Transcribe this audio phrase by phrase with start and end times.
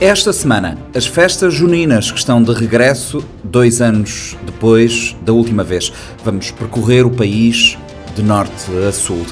[0.00, 5.92] Esta semana, as festas juninas que estão de regresso, dois anos depois da última vez.
[6.24, 7.76] Vamos percorrer o país
[8.14, 9.26] de norte a sul.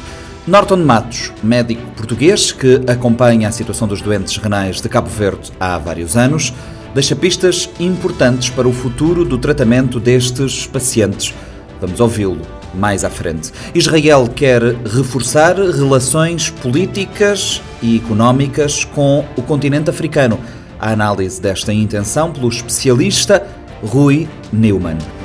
[0.44, 5.78] Norton Matos, médico português que acompanha a situação dos doentes renais de Cabo Verde há
[5.78, 6.52] vários anos,
[6.92, 11.32] deixa pistas importantes para o futuro do tratamento destes pacientes.
[11.80, 13.52] Vamos ouvi-lo mais à frente.
[13.74, 20.38] Israel quer reforçar relações políticas e económicas com o continente africano.
[20.78, 23.46] A análise desta intenção pelo especialista
[23.82, 25.15] Rui Neumann.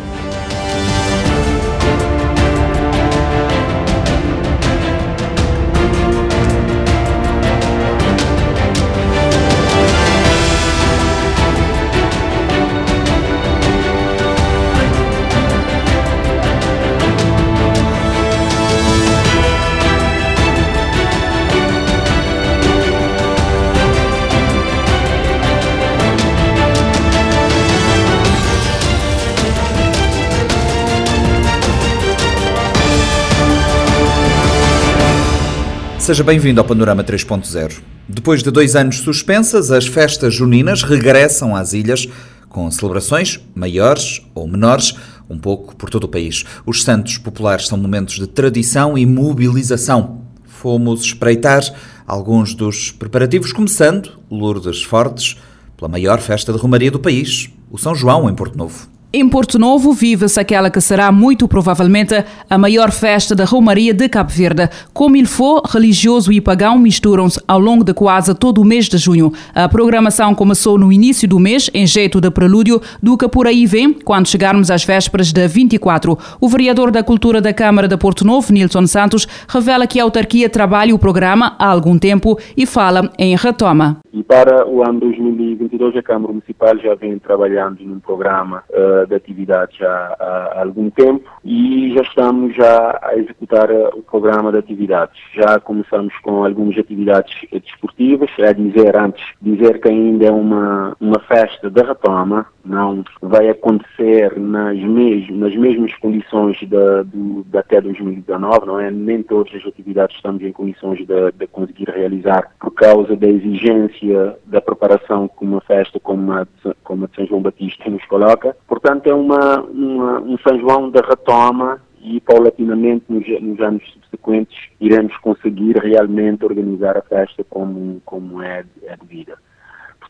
[36.01, 37.79] Seja bem-vindo ao Panorama 3.0.
[38.09, 42.07] Depois de dois anos suspensas, as festas juninas regressam às ilhas
[42.49, 44.95] com celebrações maiores ou menores,
[45.29, 46.43] um pouco por todo o país.
[46.65, 50.23] Os santos populares são momentos de tradição e mobilização.
[50.43, 51.61] Fomos espreitar
[52.07, 55.37] alguns dos preparativos, começando Lourdes Fortes,
[55.77, 58.89] pela maior festa de Romaria do país, o São João em Porto Novo.
[59.13, 62.15] Em Porto Novo vive-se aquela que será muito provavelmente
[62.49, 64.69] a maior festa da Romaria de Cabo Verde.
[64.93, 68.97] Como ele for, religioso e pagão misturam-se ao longo de quase todo o mês de
[68.97, 69.33] junho.
[69.53, 73.65] A programação começou no início do mês, em jeito de prelúdio do que por aí
[73.65, 76.17] vem, quando chegarmos às vésperas de 24.
[76.39, 80.49] O vereador da Cultura da Câmara de Porto Novo, Nilson Santos, revela que a autarquia
[80.49, 83.97] trabalha o programa há algum tempo e fala em retoma.
[84.13, 89.15] E para o ano 2022, a Câmara Municipal já vem trabalhando num programa uh, de
[89.15, 94.57] atividades há, há, algum tempo e já estamos já a executar uh, o programa de
[94.57, 95.19] atividades.
[95.33, 101.19] Já começamos com algumas atividades desportivas, é dizer antes, dizer que ainda é uma, uma
[101.19, 108.65] festa de retoma, não vai acontecer nas, mes nas mesmas condições de, de, até 2019,
[108.65, 108.91] não é?
[108.91, 114.37] Nem todas as atividades estamos em condições de, de conseguir realizar por causa da exigência
[114.45, 116.45] da preparação que uma festa como a,
[116.83, 118.55] como a de São João Batista nos coloca.
[118.67, 124.57] Portanto, é uma, uma um São João da retoma e paulatinamente nos, nos, anos subsequentes
[124.79, 129.37] iremos conseguir realmente organizar a festa como, como é, é devida.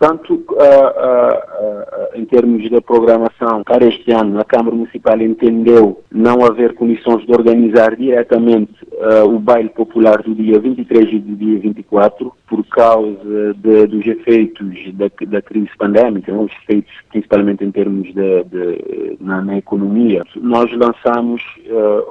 [0.01, 6.01] Portanto, uh, uh, uh, em termos de programação, para este ano, a Câmara Municipal entendeu
[6.12, 8.73] não haver condições de organizar diretamente
[9.25, 14.94] o baile popular do dia 23 e do dia 24, por causa de, dos efeitos
[14.94, 20.23] da, da, crise pandémica, os efeitos principalmente em termos de, de na, na, economia.
[20.35, 21.41] Nós lançamos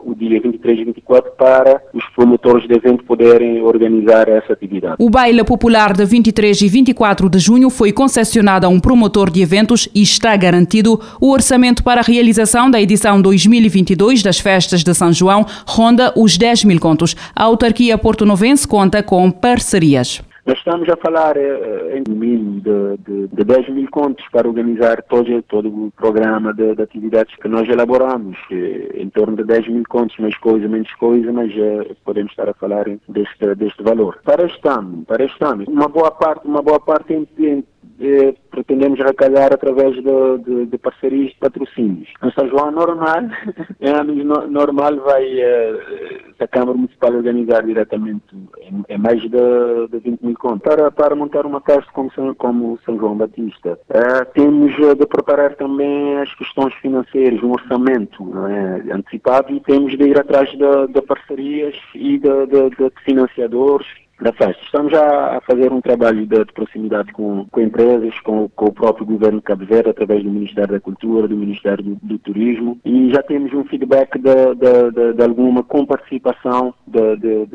[0.05, 4.97] o dia 23 e 24 para os promotores de evento poderem organizar essa atividade.
[4.99, 9.41] O baile popular de 23 e 24 de junho foi concessionado a um promotor de
[9.41, 14.93] eventos e está garantido o orçamento para a realização da edição 2022 das festas de
[14.93, 17.17] São João ronda os 10 mil contos.
[17.35, 20.21] A autarquia porto-novense conta com parcerias.
[20.47, 25.03] Nós estamos a falar eh, em mínimo de, de, de 10 mil contos para organizar
[25.03, 28.39] todo, todo o programa de, de atividades que nós elaboramos.
[28.51, 32.49] Eh, em torno de 10 mil contos, mais coisa, menos coisa, mas eh, podemos estar
[32.49, 34.19] a falar deste, deste valor.
[34.25, 37.65] Para este ano, para este ano, uma boa parte, uma boa parte em, em
[38.01, 42.09] eh, pretendemos arrecadar através de, de, de, parcerias de patrocínios.
[42.23, 43.23] Em São João normal,
[43.81, 48.25] em anos no, normal vai eh, a Câmara Municipal organizar diretamente
[48.89, 50.63] é, mais de, de 20 mil contos.
[50.63, 56.19] Para, para montar uma festa como, como São João Batista, eh, temos de preparar também
[56.19, 61.77] as questões financeiras, um orçamento é, antecipado e temos de ir atrás de, de parcerias
[61.95, 63.87] e de, de financiadores
[64.21, 64.63] da festa.
[64.63, 68.73] Estamos já a fazer um trabalho de, de proximidade com, com empresas, com, com, o
[68.73, 72.79] próprio governo de Cabo Verde, através do Ministério da Cultura, do Ministério do, do Turismo,
[72.85, 77.47] e já temos um feedback de, de, de alguma comparticipação de,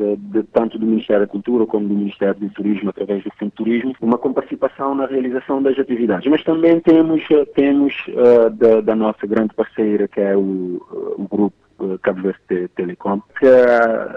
[0.52, 4.18] tanto do Ministério da Cultura como do Ministério do Turismo, através do Fundo Turismo, uma
[4.18, 6.28] comparticipação na realização das atividades.
[6.30, 7.22] Mas também temos,
[7.54, 10.80] temos uh, da, da, nossa grande parceira, que é o,
[11.18, 11.65] o grupo eh,
[12.02, 13.46] Cabo Verde Telecom, que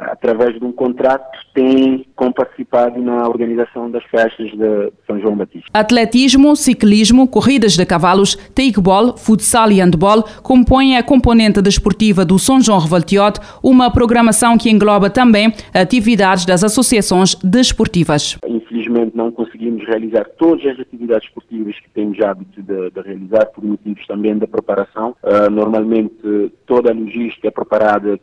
[0.02, 5.68] através de um contrato tem participado na organização das festas de São João Batista.
[5.74, 12.62] Atletismo, ciclismo, corridas de cavalos, takeball, futsal e handball compõem a componente desportiva do São
[12.62, 18.38] João Revoltiote, uma programação que engloba também atividades das associações desportivas.
[18.42, 18.69] Consegui
[19.70, 24.38] conseguimos realizar todas as atividades esportivas que temos hábito de, de realizar por motivos também
[24.38, 25.16] da preparação.
[25.24, 28.20] Uh, normalmente toda a logística é preparada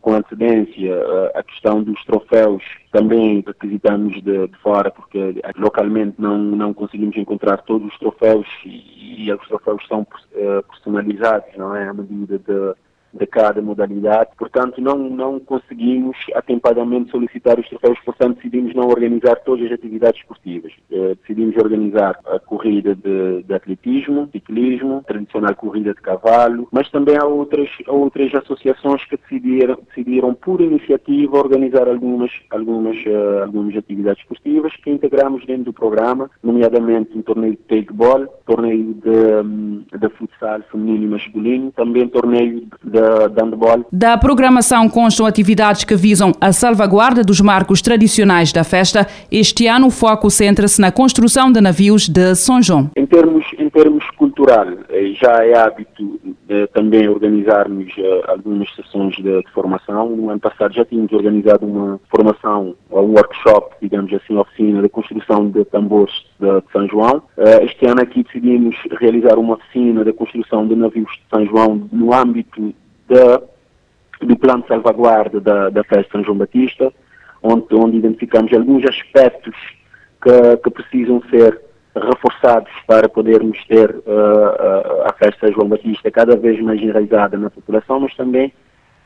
[0.00, 0.94] com antecedência
[1.34, 2.62] a questão dos troféus
[2.92, 9.24] também requisitamos de, de, fora porque localmente não, não conseguimos encontrar todos os troféus e,
[9.24, 10.06] e os troféus são
[10.70, 11.88] personalizados, não é?
[11.88, 12.74] À medida de,
[13.14, 14.30] de cada modalidade.
[14.36, 20.20] Portanto, não, não conseguimos atempadamente solicitar os troféus, portanto, decidimos não organizar todas as atividades
[20.20, 20.72] esportivas.
[20.90, 27.16] Eh, decidimos organizar a corrida de, de, atletismo, ciclismo, tradicional corrida de cavalo, mas também
[27.16, 34.22] há outras, outras associações que decidiram, decidiram por iniciativa organizar algumas, algumas, uh, algumas atividades
[34.22, 40.08] esportivas que integramos dentro do programa, nomeadamente um torneio de takeball, torneio de, hum, de
[40.10, 43.44] futsal feminino e masculino, também torneio de da
[43.92, 49.06] Da programação constam atividades que visam a salvaguarda dos marcos tradicionais da festa.
[49.30, 52.90] Este ano o foco centra-se na construção de navios de São João.
[52.96, 59.14] Em termos, em termos cultural, eh, já é hábito de também organizarmos eh, algumas sessões
[59.16, 60.08] de, de formação.
[60.10, 65.48] No ano passado já tínhamos organizado uma formação, um workshop, digamos assim, oficina de construção
[65.48, 67.22] de tambores de, de São João.
[67.36, 71.88] Eh, este ano aqui decidimos realizar uma oficina de construção de navios de São João
[71.92, 72.74] no âmbito
[73.08, 73.42] da,
[74.20, 76.92] do plano de salvaguarda da, da festa São João Batista,
[77.42, 79.54] onde, onde identificamos alguns aspectos
[80.22, 81.60] que, que precisam ser
[81.94, 88.00] reforçados para podermos ter uh, a festa João Batista cada vez mais enraizada na população,
[88.00, 88.52] mas também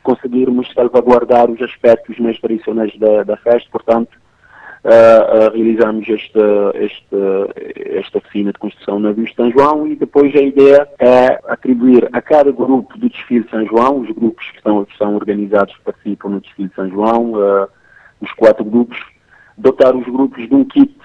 [0.01, 4.17] conseguirmos salvaguardar os aspectos mais tradicionais da, da festa, portanto,
[4.83, 10.35] uh, realizamos esta, esta, esta oficina de construção de navios de São João e depois
[10.35, 14.57] a ideia é atribuir a cada grupo do desfile de São João, os grupos que
[14.57, 17.67] estão, que são organizados que participam no desfile de São João, uh,
[18.21, 18.97] os quatro grupos,
[19.57, 20.95] dotar os grupos de um kit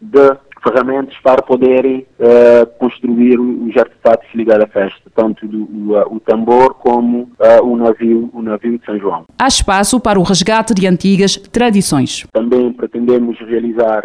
[0.00, 6.14] de ferramentas para poderem uh, construir os artefatos ligados à festa, tanto do, o, uh,
[6.14, 9.24] o tambor como uh, o, navio, o navio de São João.
[9.38, 12.26] Há espaço para o resgate de antigas tradições.
[12.32, 14.04] Também pretendemos realizar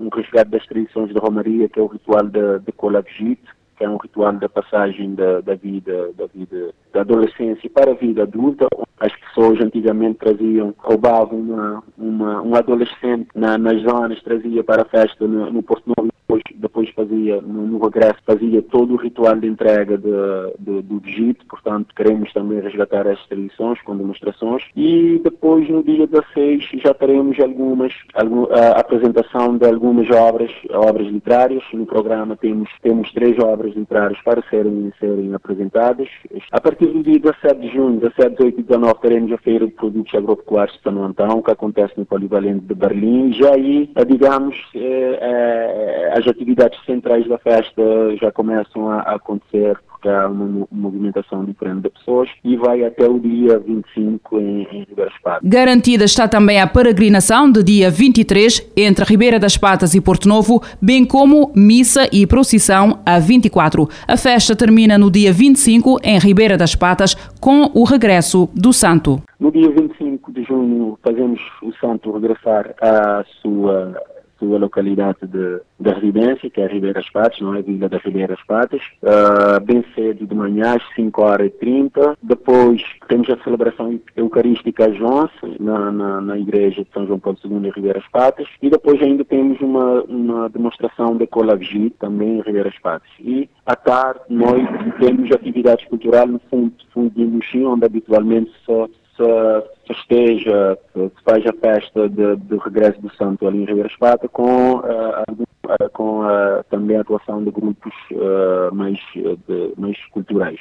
[0.00, 3.42] um resgate das tradições de Romaria, que é o ritual de, Colavigite,
[3.76, 7.94] que é um ritual da passagem da, da, vida, da vida da adolescência para a
[7.94, 8.66] vida adulta.
[9.00, 14.86] As pessoas antigamente traziam, roubavam uma, uma, um adolescente na, nas zonas, trazia para a
[14.86, 19.36] festa no, no Porto Novo depois, depois fazia, no, no, regresso, fazia todo o ritual
[19.36, 20.10] de entrega de,
[20.58, 26.06] de, do Egito, portanto queremos também resgatar essas tradições com demonstrações e depois no dia
[26.06, 32.70] 16 já teremos algumas, algum, a apresentação de algumas obras, obras literárias, no programa temos,
[32.80, 36.08] temos três obras literárias para serem, serem apresentadas.
[36.50, 39.72] A partir do dia 17 de junho, 17, 18 e 19 teremos a Feira de
[39.72, 45.18] Produtos Agropecuários de São Antão, que acontece no Polivalente de Berlim, já aí, digamos, é,
[45.20, 47.82] é, as atividades centrais da festa
[48.20, 53.20] já começam a, acontecer porque há uma, movimentação diferente de pessoas e vai até o
[53.20, 55.48] dia 25 em, em Ribeira das Patas.
[55.48, 60.60] Garantida está também a peregrinação de dia 23 entre Ribeira das Patas e Porto Novo,
[60.80, 63.88] bem como missa e procissão a 24.
[64.08, 69.22] A festa termina no dia 25 em Ribeira das Patas com o regresso do santo.
[69.38, 73.94] No dia 25 de junho fazemos o santo regressar à sua
[74.42, 77.62] sua localidade de, de residência, que é Ribeira das Patas, não é?
[77.62, 82.18] Vila das Ribeiras Patas, uh, bem cedo de manhã, às 5 horas e 30.
[82.20, 85.30] Depois temos a celebração eucarística às 11,
[85.60, 88.48] na, na, na Igreja de São João Paulo II em Ribeiras Patas.
[88.60, 93.08] E depois ainda temos uma, uma demonstração de Colavigi, também em Ribeiras Patas.
[93.20, 94.66] E à tarde, noite,
[94.98, 101.44] temos atividades culturais no fundo, fundo de Luxim, onde habitualmente só se festeja, se faz
[101.46, 106.96] a festa de regresso do santo ali em Ribeira Espata com, uh, com uh, também
[106.96, 110.60] a atuação de grupos uh, mais, de, mais culturais.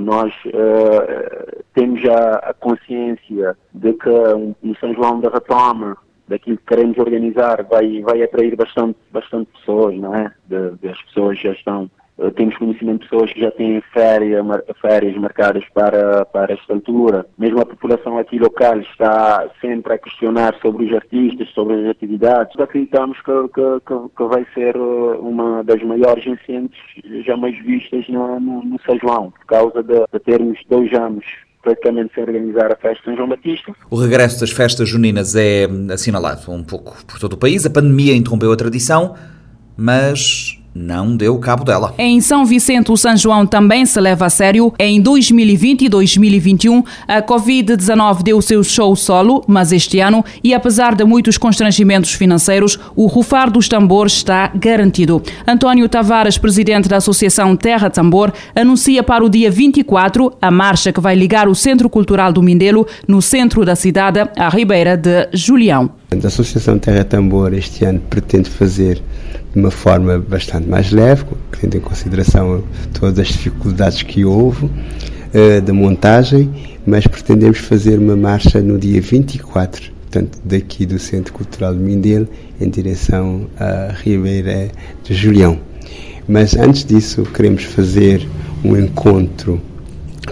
[0.00, 0.32] Nós
[1.74, 5.96] temos já a consciência de que o São João da Retoma
[6.28, 10.32] daquilo que queremos organizar vai, vai atrair bastante, bastante pessoas, não é?
[10.46, 11.90] De, de as pessoas já estão
[12.22, 14.44] eh, temos conhecimento de pessoas que já têm férias,
[14.80, 17.26] férias marcadas para, para esta altura.
[17.36, 22.58] Mesmo a população aqui local está sempre a questionar sobre os artistas, sobre as atividades.
[22.58, 26.78] Acreditamos que, que, que vai ser eh, uma das maiores incêndios
[27.26, 31.24] jamais vistas no, no, no São João, por causa de, de termos dois anos
[31.62, 33.72] praticamente sem organizar a festa São João Batista.
[33.88, 37.64] O regresso das festas juninas é assinalado um pouco por todo o país.
[37.64, 39.14] A pandemia interrompeu a tradição,
[39.76, 41.94] mas não deu cabo dela.
[41.98, 44.72] Em São Vicente, o São João também se leva a sério.
[44.78, 50.94] Em 2020 e 2021, a Covid-19 deu seu show solo, mas este ano, e apesar
[50.94, 55.22] de muitos constrangimentos financeiros, o rufar dos tambores está garantido.
[55.46, 61.00] António Tavares, presidente da Associação Terra Tambor, anuncia para o dia 24 a marcha que
[61.00, 66.01] vai ligar o Centro Cultural do Mindelo, no centro da cidade, à Ribeira de Julião.
[66.12, 69.02] A Associação Terra Tambor este ano pretende fazer
[69.54, 71.24] de uma forma bastante mais leve,
[71.58, 76.50] tendo em consideração todas as dificuldades que houve uh, da montagem,
[76.86, 82.28] mas pretendemos fazer uma marcha no dia 24, portanto, daqui do Centro Cultural de Mindelo,
[82.60, 84.70] em direção à Ribeira
[85.02, 85.58] de Julião.
[86.28, 88.28] Mas antes disso, queremos fazer
[88.62, 89.58] um encontro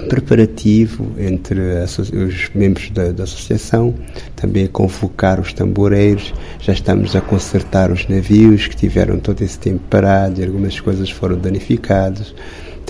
[0.08, 3.94] preparativo entre os membros da, da, associação,
[4.36, 9.58] também a convocar os tamboreiros, já estamos a consertar os navios que tiveram todo esse
[9.58, 12.34] tempo parados e algumas coisas foram danificadas.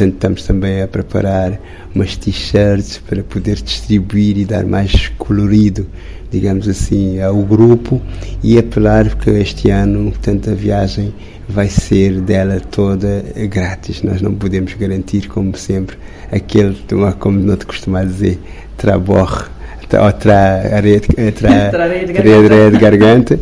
[0.00, 1.60] Portanto, estamos também a preparar
[1.94, 5.86] umas t-shirts para poder distribuir e dar mais colorido,
[6.30, 8.00] digamos assim, ao grupo
[8.42, 11.12] e apelar que este ano, portanto, a viagem
[11.46, 14.02] vai ser dela toda grátis.
[14.02, 15.98] Nós não podemos garantir, como sempre,
[16.32, 16.78] aquele,
[17.18, 18.38] como não te costuma dizer,
[18.78, 19.44] traborre
[20.02, 21.00] outra areia
[22.70, 23.38] de garganta,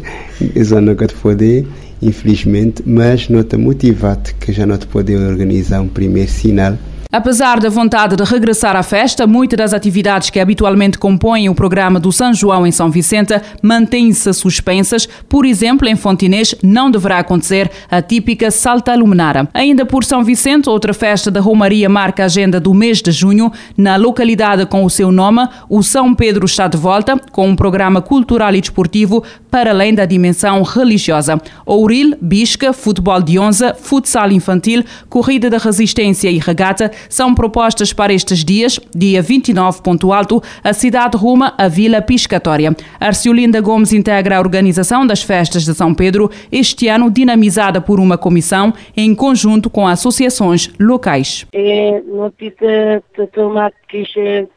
[0.57, 1.69] isso nunca te poder,
[2.01, 6.77] infelizmente, mas nota motivado que já não te poder organizar um primeiro sinal
[7.11, 11.99] Apesar da vontade de regressar à festa, muitas das atividades que habitualmente compõem o programa
[11.99, 15.09] do São João em São Vicente mantêm-se suspensas.
[15.27, 19.49] Por exemplo, em Fontinês não deverá acontecer a típica Salta Luminara.
[19.55, 23.51] Ainda por São Vicente, outra festa da Romaria marca a agenda do mês de junho.
[23.75, 28.03] Na localidade com o seu nome, o São Pedro está de volta com um programa
[28.03, 31.41] cultural e desportivo para além da dimensão religiosa.
[31.65, 38.13] Ouril, Bisca, futebol de onza, futsal infantil, corrida da resistência e regata são propostas para
[38.13, 38.79] estes dias.
[38.95, 42.75] Dia 29, ponto alto, a cidade ruma a Vila Piscatória.
[43.01, 48.17] Arciolinda Gomes integra a organização das festas de São Pedro, este ano dinamizada por uma
[48.17, 51.47] comissão em conjunto com associações locais.
[51.53, 54.03] É notícia de tomar que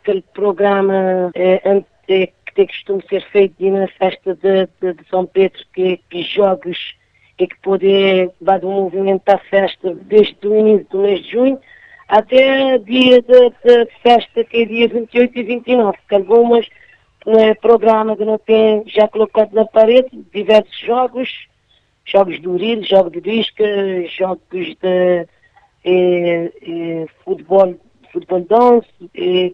[0.01, 5.25] aquele programa é, é, que tem costume ser feito na festa de, de, de São
[5.25, 6.77] Pedro, que, que jogos
[7.38, 11.60] que, que pode dar um movimento à festa desde o início do mês de junho
[12.12, 16.68] até dia da festa, que é dia 28 e 29, que algumas
[17.25, 21.48] né, programa que não tem já colocado na parede, diversos jogos,
[22.03, 23.63] jogos de uril, jogos de disca,
[24.10, 25.25] jogos de
[25.86, 27.75] eh, eh, futebol,
[28.12, 29.53] futebol dance, eh,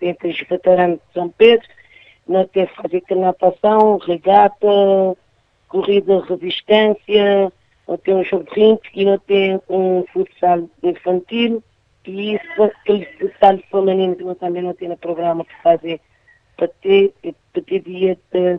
[0.00, 1.66] entre os veteranos de São Pedro,
[2.28, 4.68] não tem fazer natação, regata,
[5.66, 7.52] corrida resistência,
[7.88, 11.62] ou tem um jogo de ringue e não tem um futsal infantil
[12.06, 16.00] e isso, aquele futsal feminino que também não tem no programa para fazer
[16.56, 17.14] para ter,
[17.52, 18.58] para ter dia de,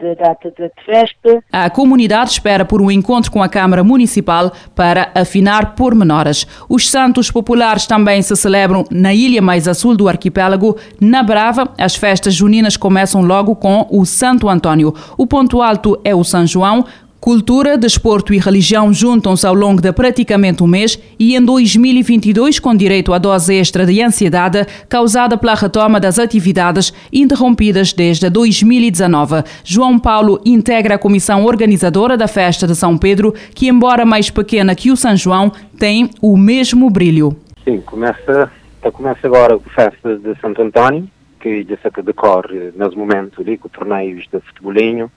[0.00, 1.44] de data de festa.
[1.52, 6.46] A comunidade espera por um encontro com a Câmara Municipal para afinar pormenores.
[6.68, 10.76] Os Santos Populares também se celebram na ilha mais a sul do arquipélago.
[10.98, 14.94] Na Brava, as festas juninas começam logo com o Santo Antônio.
[15.18, 16.84] O ponto alto é o São João,
[17.24, 22.76] Cultura, desporto e religião juntam-se ao longo de praticamente um mês e em 2022 com
[22.76, 29.42] direito à dose extra de ansiedade causada pela retoma das atividades interrompidas desde 2019.
[29.64, 34.74] João Paulo integra a comissão organizadora da festa de São Pedro, que embora mais pequena
[34.74, 37.34] que o São João, tem o mesmo brilho.
[37.64, 38.52] Sim, começa,
[38.92, 41.08] começa agora a festa de Santo António,
[41.40, 41.66] que
[42.04, 45.10] decorre nesse momento ali com torneios de futebolinho,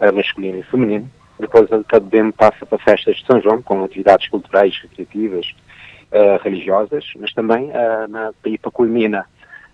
[0.00, 4.78] eh, masculino e feminino depois a passa para festas de São João, com atividades culturais,
[4.82, 5.54] recreativas,
[6.12, 9.26] uh, religiosas, mas também uh, na, para IPA culmina,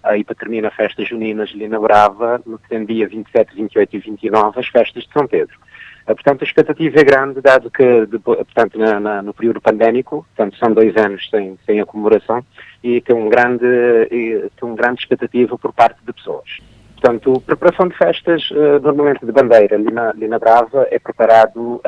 [0.03, 4.69] a IPA termina festas juninas ali na Brava, no dia 27, 28 e 29, as
[4.69, 5.57] festas de São Pedro.
[6.05, 10.27] Uh, portanto, a expectativa é grande, dado que, de, portanto, na, na, no período pandémico,
[10.35, 12.45] portanto, são dois anos sem, sem a comemoração,
[12.83, 13.67] e tem um grande,
[14.11, 16.61] e, tem uma grande expectativa por parte de pessoas.
[17.01, 21.77] Portanto, preparação de festas, uh, normalmente de bandeira, ali na, ali na Brava, é preparado
[21.77, 21.83] uh,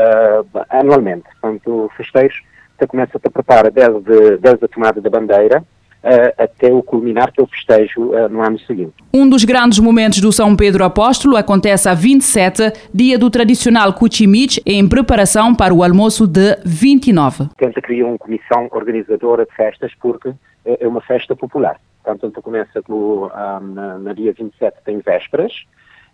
[0.69, 1.25] anualmente.
[1.41, 2.41] Portanto, festeiros
[2.77, 5.65] então, começa a preparar desde, desde a tomada da bandeira,
[6.01, 8.95] Uh, até o culminar, que é o festejo no ano seguinte.
[9.13, 14.63] Um dos grandes momentos do São Pedro Apóstolo acontece a 27, dia do tradicional Cuchimich,
[14.65, 17.49] em preparação para o almoço de 29.
[17.59, 20.33] Tenta criar uma comissão organizadora de festas, porque
[20.65, 21.81] é uma festa popular.
[22.09, 25.53] Portanto, começa com, um, na, na, dia 27 tem vésperas,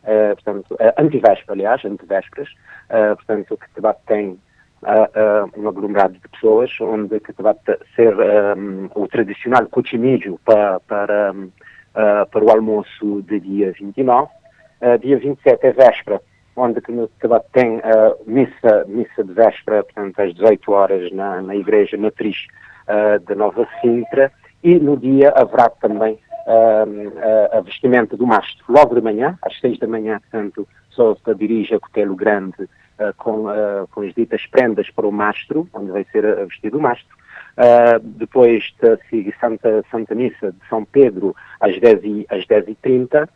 [0.02, 2.48] uh, portanto, uh, antivéspera, aliás, antevésperas,
[2.90, 7.54] uh, portanto, que debate tem uh, um aglomerado de pessoas, onde que vai
[7.94, 8.12] ser
[8.58, 11.50] um, o tradicional cochimídio para, para, um,
[11.92, 14.28] para o almoço de dia 29.
[14.80, 16.20] Uh, dia 27 é véspera,
[16.56, 17.80] onde que, que tem
[18.26, 22.48] missa, missa de véspera, portanto, às 18 horas na, na igreja matriz
[23.26, 24.30] de Nova Sintra,
[24.64, 28.64] e no dia haverá também uh, a vestimenta do mastro.
[28.66, 33.14] Logo de manhã, às 6 da manhã, portanto, só se dirige a Cotelo Grande uh,
[33.18, 37.14] com, uh, com as ditas prendas para o mastro, onde vai ser vestido o mastro.
[37.58, 38.96] Uh, depois da
[39.38, 43.28] Santa, Santa Missa de São Pedro às 10 e, às 10 e 30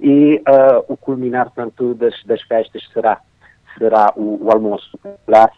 [0.00, 0.42] e
[0.88, 3.20] o culminar portanto, das, das festas será,
[3.78, 5.50] será o, o almoço popular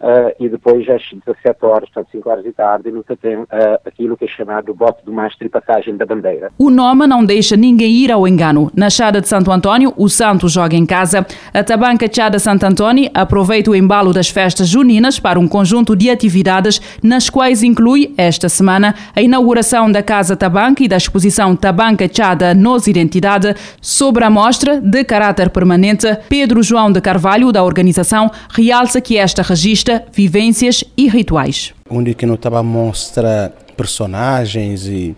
[0.00, 3.46] Uh, e depois às 17 horas, portanto 5 horas da tarde, nunca tem uh,
[3.86, 6.50] aquilo que é chamado bote do mastro e passagem da bandeira.
[6.58, 8.70] O nome não deixa ninguém ir ao engano.
[8.76, 11.26] Na Chada de Santo Antônio, o santo joga em casa.
[11.54, 16.10] A Tabanca Chada Santo Antônio aproveita o embalo das festas juninas para um conjunto de
[16.10, 22.10] atividades, nas quais inclui, esta semana, a inauguração da Casa Tabanca e da exposição Tabanca
[22.12, 23.54] Chada Nos Identidade.
[23.80, 29.40] Sobre a mostra, de caráter permanente, Pedro João de Carvalho, da organização, realça que esta
[29.40, 31.74] registra vivências e rituais.
[31.88, 35.14] Onde que não estava mostra personagens e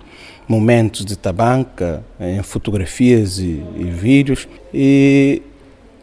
[0.49, 5.42] momentos de Tabanca em fotografias e, e vídeos e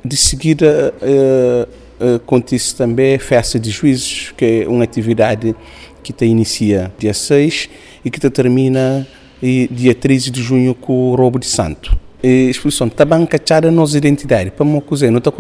[0.04, 5.56] de seguida uh, uh, acontece também a festa de juízes que é uma atividade
[6.04, 7.70] que te inicia dia 6
[8.04, 9.08] e que te termina
[9.42, 11.98] e, dia 13 de junho com o roubo de santo.
[12.22, 15.32] A exposição Tabanca Chara Nossa Identidade, para uma coisa, não está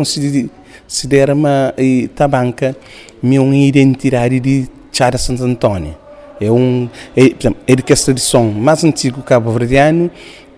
[0.93, 1.73] considera uma
[2.15, 2.75] Tabanca
[3.21, 5.97] minha identidade de Chara Santo Antônio.
[6.39, 10.11] É um, é, exemplo, é de tradição mais antigo cabo-verdiano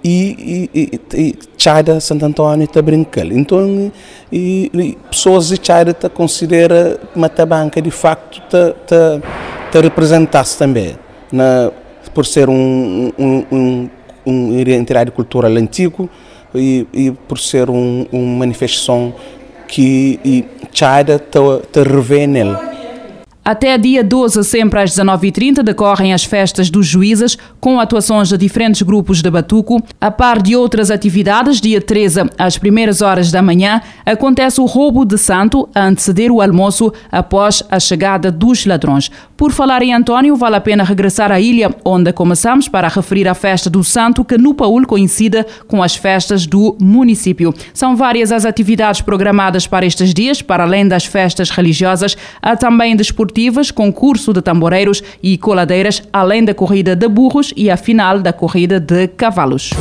[0.03, 3.33] e, e, e Santo Antônio está brincando.
[3.33, 3.91] Então,
[4.29, 9.21] e, e pessoas de Chara tá considera uma tabanca de facto tá, tá,
[9.71, 10.97] tá representasse também
[11.31, 11.71] na
[12.13, 13.89] por ser um, um, um,
[14.25, 16.09] um identidade cultural antigo
[16.53, 19.13] e, e por ser um, uma manifestação
[19.67, 22.74] que e chaida ter venel
[23.47, 28.81] Até dia 12, sempre às 19h30, decorrem as festas dos juízes, com atuações de diferentes
[28.81, 29.83] grupos de batuco.
[30.01, 35.05] A par de outras atividades, dia 13, às primeiras horas da manhã, acontece o roubo
[35.05, 39.11] de santo a anteceder o almoço após a chegada dos ladrões.
[39.37, 43.35] Por falar em António, vale a pena regressar à ilha, onde começamos para referir a
[43.35, 47.53] festa do santo, que no Paul coincide com as festas do município.
[47.75, 52.95] São várias as atividades programadas para estes dias, para além das festas religiosas, há também
[52.95, 58.19] desportivas esportivas, concurso de tamboreiros e coladeiras, além da corrida de burros e a final
[58.19, 59.71] da corrida de cavalos.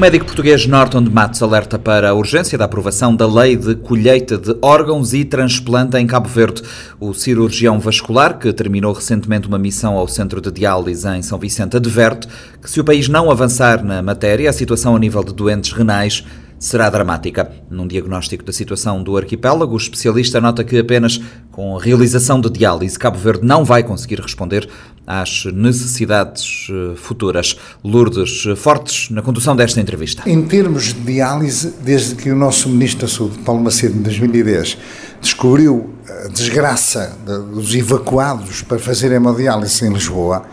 [0.00, 4.38] Médico português Norton de Matos alerta para a urgência da aprovação da lei de colheita
[4.38, 6.62] de órgãos e transplante em Cabo Verde.
[6.98, 11.76] O cirurgião vascular, que terminou recentemente uma missão ao centro de diálise em São Vicente,
[11.76, 12.26] adverte
[12.62, 16.24] que se o país não avançar na matéria, a situação a nível de doentes renais
[16.60, 17.50] será dramática.
[17.70, 21.18] Num diagnóstico da situação do arquipélago, o especialista nota que apenas
[21.50, 24.68] com a realização de diálise, Cabo Verde não vai conseguir responder
[25.06, 27.56] às necessidades eh, futuras.
[27.82, 30.22] Lourdes Fortes, na condução desta entrevista.
[30.28, 34.76] Em termos de diálise, desde que o nosso Ministro da Saúde, Paulo Macedo, em 2010,
[35.20, 35.94] descobriu
[36.24, 40.44] a desgraça dos evacuados para fazerem hemodiálise em Lisboa,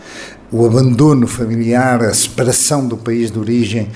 [0.50, 3.88] o abandono familiar, a separação do país de origem,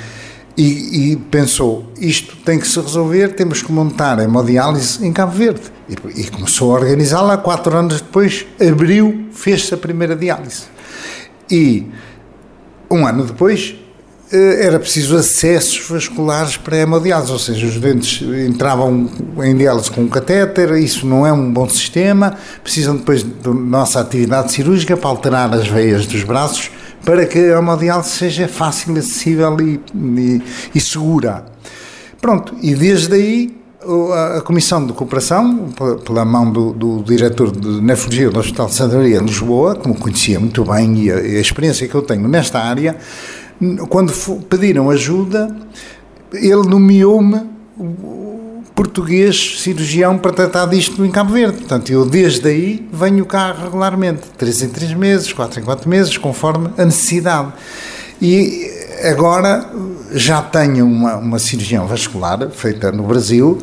[0.57, 5.33] e, e, pensou, isto tem que se resolver, temos que montar a hemodiálise em Cabo
[5.33, 5.63] Verde.
[5.89, 10.65] E, e começou a organizá-la, quatro anos depois, abriu, fez-se a primeira diálise.
[11.51, 11.87] E
[12.91, 13.75] um ano depois
[14.31, 19.11] eh, era preciso acessos vasculares para a hemodiálise, ou seja, os doentes entravam
[19.43, 24.01] em diálise com um catéter, isso não é um bom sistema, precisam depois da nossa
[24.01, 26.71] atividade cirúrgica para alterar as veias dos braços
[27.05, 30.43] para que a hemodiálise seja fácil, acessível e, e,
[30.75, 31.45] e segura.
[32.21, 33.63] Pronto, e desde aí
[34.37, 35.71] a Comissão de Cooperação,
[36.05, 39.97] pela mão do, do diretor de nefrologia do Hospital de Santa Maria, Lisboa, que me
[39.97, 42.97] conhecia muito bem e a, a experiência que eu tenho nesta área,
[43.89, 44.13] quando
[44.49, 45.55] pediram ajuda,
[46.33, 47.41] ele nomeou-me
[48.83, 51.59] português cirurgião para tratar disto em Cabo Verde.
[51.59, 56.19] Portanto, eu desde aí venho cá regularmente, três em três meses, quatro em quatro meses,
[56.19, 57.53] conforme a necessidade.
[58.21, 58.69] E
[59.09, 59.71] agora
[60.13, 63.63] já tenho uma, uma cirurgião vascular feita no Brasil,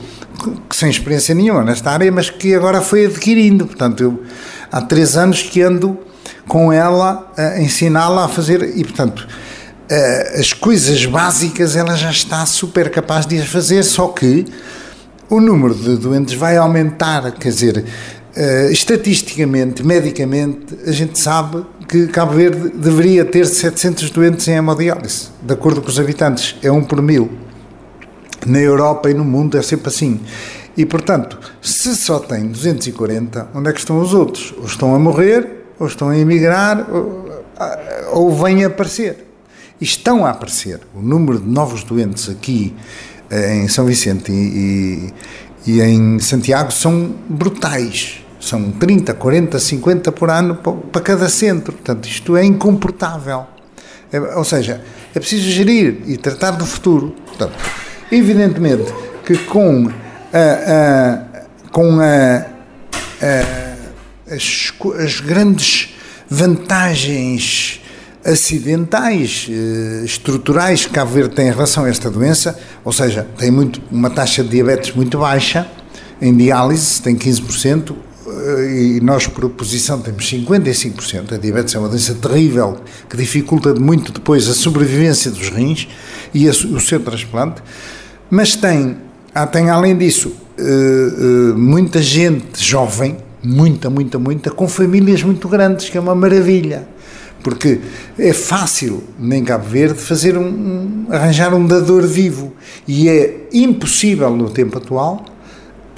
[0.71, 3.65] sem experiência nenhuma nesta área, mas que agora foi adquirindo.
[3.65, 4.23] Portanto, eu
[4.71, 5.99] há três anos que ando
[6.47, 9.27] com ela a ensiná-la a fazer e, portanto,
[10.39, 14.45] as coisas básicas ela já está super capaz de as fazer, só que
[15.29, 17.85] o número de doentes vai aumentar, quer dizer,
[18.71, 25.53] estatisticamente, medicamente, a gente sabe que Cabo Verde deveria ter 700 doentes em hemodiálise, de
[25.53, 27.29] acordo com os habitantes, é um por mil.
[28.45, 30.21] Na Europa e no mundo é sempre assim.
[30.77, 34.53] E, portanto, se só tem 240, onde é que estão os outros?
[34.57, 37.43] Ou estão a morrer, ou estão a emigrar, ou,
[38.13, 39.27] ou vêm a aparecer.
[39.81, 40.79] E estão a aparecer.
[40.95, 45.13] O número de novos doentes aqui eh, em São Vicente e,
[45.65, 48.23] e, e em Santiago são brutais.
[48.39, 51.73] São 30, 40, 50 por ano para cada centro.
[51.73, 53.45] Portanto, isto é incomportável.
[54.11, 54.81] É, ou seja,
[55.13, 57.13] é preciso gerir e tratar do futuro.
[57.27, 57.53] Portanto,
[58.11, 58.93] evidentemente
[59.25, 59.89] que com
[60.33, 61.29] a, a
[61.71, 62.45] com a,
[63.21, 65.95] a, as, as, grandes
[66.29, 67.78] vantagens
[68.23, 73.49] acidentais, eh, estruturais que Cabo Verde tem em relação a esta doença, ou seja, tem
[73.49, 75.67] muito, uma taxa de diabetes muito baixa,
[76.21, 77.95] em diálise tem 15%,
[78.69, 81.33] e nós por oposição temos 55%.
[81.33, 82.77] A diabetes é uma doença terrível
[83.09, 85.87] que dificulta muito depois a sobrevivência dos rins
[86.33, 87.61] e a, o seu transplante,
[88.29, 88.97] mas tem,
[89.33, 95.47] ah, tem além disso eh, eh, muita gente jovem, muita, muita, muita, com famílias muito
[95.47, 96.87] grandes, que é uma maravilha.
[97.43, 97.79] Porque
[98.17, 102.53] é fácil, em Cabo Verde, fazer um, um arranjar um dador vivo
[102.87, 105.25] e é impossível no tempo atual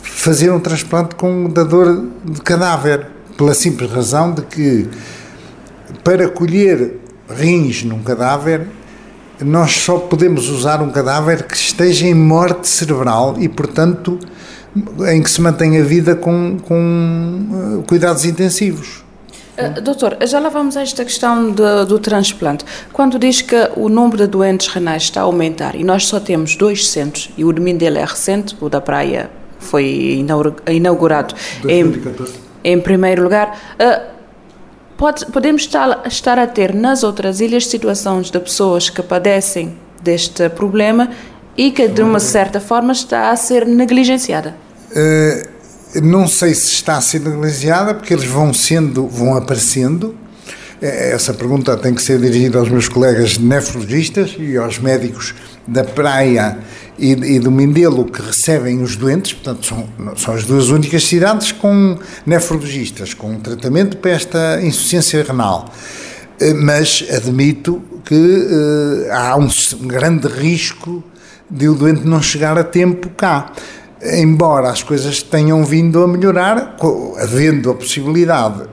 [0.02, 4.88] fazer um transplante com um dador de cadáver, pela simples razão de que
[6.04, 6.98] para colher
[7.30, 8.68] rins num cadáver
[9.44, 14.20] nós só podemos usar um cadáver que esteja em morte cerebral e, portanto,
[15.12, 19.04] em que se mantenha a vida com, com uh, cuidados intensivos.
[19.58, 22.66] Uh, doutor, já lá vamos a esta questão de, do transplante.
[22.94, 26.56] Quando diz que o número de doentes renais está a aumentar e nós só temos
[26.56, 30.26] dois centros, e o de Mindelo é recente, o da Praia foi
[30.68, 31.36] inaugurado
[31.68, 31.94] em,
[32.64, 33.60] em, primeiro lugar.
[33.80, 34.12] Uh,
[34.98, 40.50] pode, podemos estar, estar a ter nas outras ilhas situações de pessoas que padecem deste
[40.50, 41.12] problema
[41.58, 44.56] e que de uma certa forma está a ser negligenciada.
[44.92, 45.61] Uh,
[46.02, 50.16] não sei se está ser negligenciada porque eles vão sendo, vão aparecendo.
[50.82, 55.34] Eh, essa pergunta tem que ser dirigida aos meus colegas nefrologistas e aos médicos
[55.68, 56.60] da praia
[56.98, 61.52] e, e, do Mindelo que recebem os doentes, portanto são, são as duas únicas cidades
[61.52, 65.72] com nefrologistas, com tratamento para esta insuficiência renal.
[66.40, 69.48] Eh, mas admito que uh, há um
[69.88, 71.04] grande risco
[71.50, 73.52] de o doente não chegar a tempo cá.
[74.04, 76.76] Embora as coisas tenham vindo a melhorar,
[77.20, 78.64] havendo a possibilidade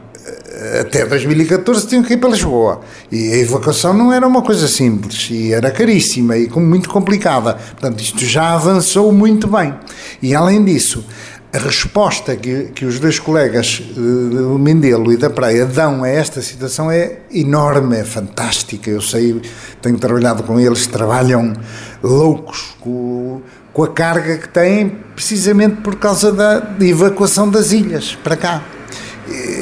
[0.80, 2.80] até 2014 tinham que ir para Lisboa.
[3.10, 7.54] E a evacuação não era uma coisa simples, e era caríssima e muito complicada.
[7.54, 9.74] Portanto, isto já avançou muito bem.
[10.20, 11.04] E além disso,
[11.52, 16.08] a resposta que, que os dois colegas eh, do Mindelo e da Praia dão a
[16.08, 18.90] esta situação é enorme, é fantástica.
[18.90, 19.40] Eu sei,
[19.80, 21.54] tenho trabalhado com eles, trabalham
[22.02, 23.40] loucos com,
[23.78, 28.60] com a carga que têm, precisamente por causa da evacuação das ilhas para cá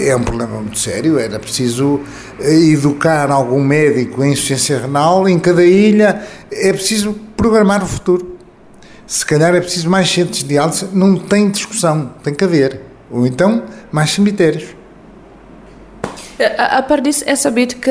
[0.06, 1.18] é um problema muito sério.
[1.18, 2.00] Era preciso
[2.40, 6.22] educar algum médico em insuficiência renal em cada ilha.
[6.50, 8.38] É preciso programar o futuro.
[9.06, 10.88] Se calhar é preciso mais centros de diálise.
[10.94, 12.80] Não tem discussão, tem que haver.
[13.10, 14.74] Ou então mais cemitérios.
[16.38, 17.90] A, par disso, é sabido que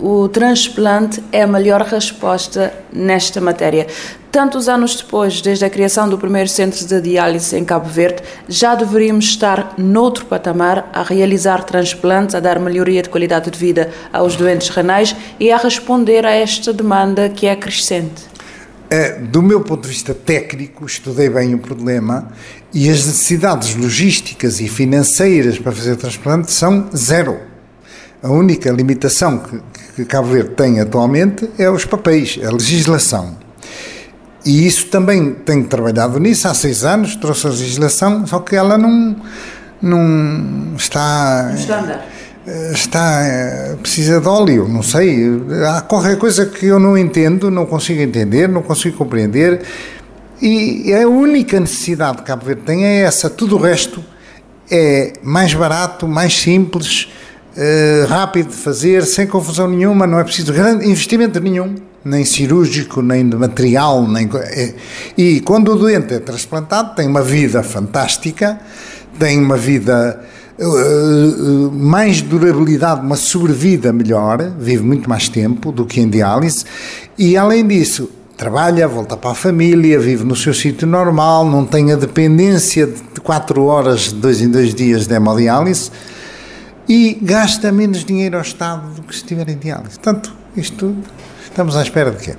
[0.00, 3.88] o transplante é a melhor resposta nesta matéria.
[4.30, 8.74] Tantos anos depois, desde a criação do primeiro centro de diálise em Cabo Verde, já
[8.76, 14.36] deveríamos estar noutro patamar a realizar transplantes, a dar melhoria de qualidade de vida aos
[14.36, 18.36] doentes renais e a responder a esta demanda que é crescente.
[18.88, 22.28] É, do meu ponto de vista técnico, estudei bem o problema
[22.72, 27.55] e as necessidades logísticas e financeiras para fazer transplante são zero.
[28.26, 29.60] A única limitação que,
[29.94, 33.36] que Cabo Verde tem atualmente é os papéis, a legislação.
[34.44, 38.76] E isso também tenho trabalhado nisso há seis anos, trouxe a legislação, só que ela
[38.76, 39.14] não,
[39.80, 41.52] não está.
[41.52, 42.04] Andar.
[42.72, 45.24] Está, precisa de óleo, não sei.
[45.68, 49.62] Há qualquer coisa que eu não entendo, não consigo entender, não consigo compreender.
[50.42, 53.30] E a única necessidade que Cabo Verde tem é essa.
[53.30, 54.04] Tudo o resto
[54.68, 57.08] é mais barato, mais simples,
[57.56, 63.02] uh, rápido de fazer, sem confusão nenhuma, não é preciso grande investimento nenhum, nem cirúrgico,
[63.02, 64.06] nem de material.
[64.06, 64.74] Nem, é,
[65.16, 68.60] e quando o doente é transplantado, tem uma vida fantástica,
[69.18, 70.20] tem uma vida.
[70.58, 76.64] Uh, mais durabilidade, uma sobrevida melhor, vive muito mais tempo do que em diálise,
[77.18, 81.92] e além disso, trabalha, volta para a família, vive no seu sítio normal, não tem
[81.92, 85.90] a dependência de 4 horas, de dois em dois dias de hemodiálise
[86.88, 89.98] e gasta menos dinheiro ao Estado do que se estiver em diálise.
[89.98, 90.96] Portanto, isto
[91.44, 92.36] estamos à espera de quê?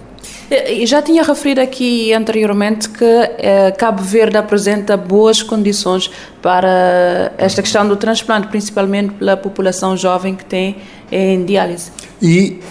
[0.86, 6.10] Já tinha referido aqui anteriormente que eh, Cabo Verde apresenta boas condições
[6.42, 10.78] para esta questão do transplante, principalmente pela população jovem que tem
[11.12, 11.92] em diálise.
[12.22, 12.62] E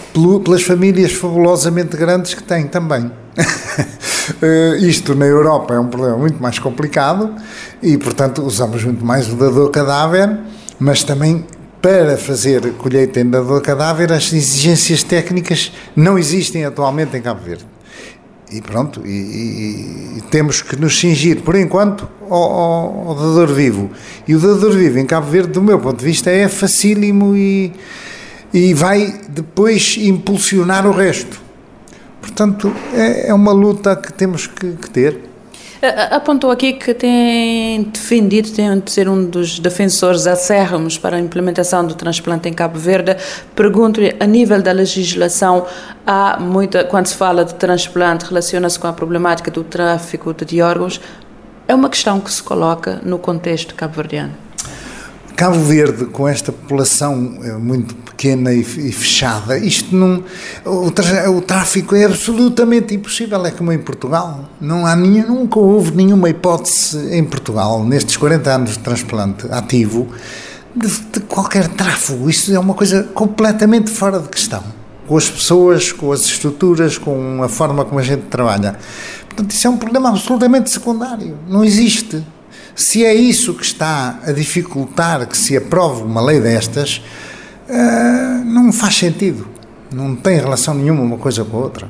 [0.43, 3.05] pelas famílias fabulosamente grandes que têm também.
[3.05, 7.35] uh, isto na Europa é um problema muito mais complicado
[7.81, 10.35] e, portanto, usamos muito mais o dador cadáver,
[10.79, 11.45] mas também
[11.87, 17.65] para fazer colheita em dador cadáver, as exigências técnicas não existem atualmente em Cabo Verde.
[18.51, 23.53] E pronto, e, e, e temos que nos cingir, por enquanto, ao, ao, ao, dador
[23.53, 23.89] vivo.
[24.27, 27.71] E o dador vivo em Cabo Verde, do meu ponto de vista, é facílimo e,
[28.53, 31.39] e vai depois impulsionar o resto.
[32.19, 35.21] Portanto, é, é uma luta que temos que, que ter.
[36.11, 41.85] Apontou aqui que tem defendido, tem de ser um dos defensores acérrimos para a implementação
[41.85, 43.15] do transplante em Cabo Verde.
[43.55, 45.67] Pergunto-lhe, a nível da legislação,
[46.05, 50.99] há muita, quando se fala de transplante, relaciona-se com a problemática do tráfico de órgãos.
[51.67, 54.46] É uma questão que se coloca no contexto cabo-verdiano.
[55.37, 60.23] Cabo Verde, com esta população eh, muito pequena e, fechada, isto não.
[60.65, 64.49] O, tráfico é absolutamente impossível, é como em Portugal.
[64.59, 70.07] Não há nenhum, nunca houve nenhuma hipótese em Portugal, nestes 40 anos de transplante ativo,
[70.75, 72.27] de, de qualquer tráfego.
[72.27, 74.63] Isto é uma coisa completamente fora de questão.
[75.05, 78.75] Com as pessoas, com as estruturas, com a forma como a gente trabalha.
[79.27, 81.37] Portanto, isso é um problema absolutamente secundário.
[81.47, 82.25] Não existe.
[82.77, 87.01] Se é isso que está a dificultar que se aprove uma lei destas,
[87.67, 89.47] uh, não faz sentido.
[89.91, 91.87] Não tem relação nenhuma uma coisa com a outra.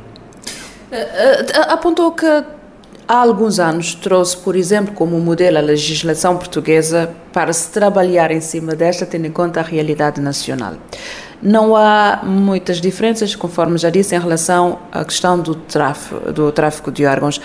[0.89, 7.52] Uh, apontou que há alguns anos trouxe, por exemplo, como modelo a legislação portuguesa para
[7.52, 10.76] se trabalhar em cima desta, tendo em conta a realidade nacional.
[11.41, 16.93] Não há muitas diferenças, conforme já disse, em relação à questão do tráfico, do tráfico
[16.93, 17.41] de órgãos.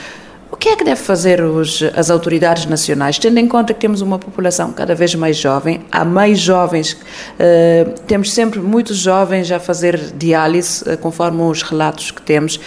[0.52, 4.02] O que é que deve fazer os, as autoridades nacionais, tendo em conta que temos
[4.02, 9.58] uma população cada vez mais jovem, há mais jovens, uh, temos sempre muitos jovens a
[9.58, 12.60] fazer diálise, uh, conforme os relatos que temos.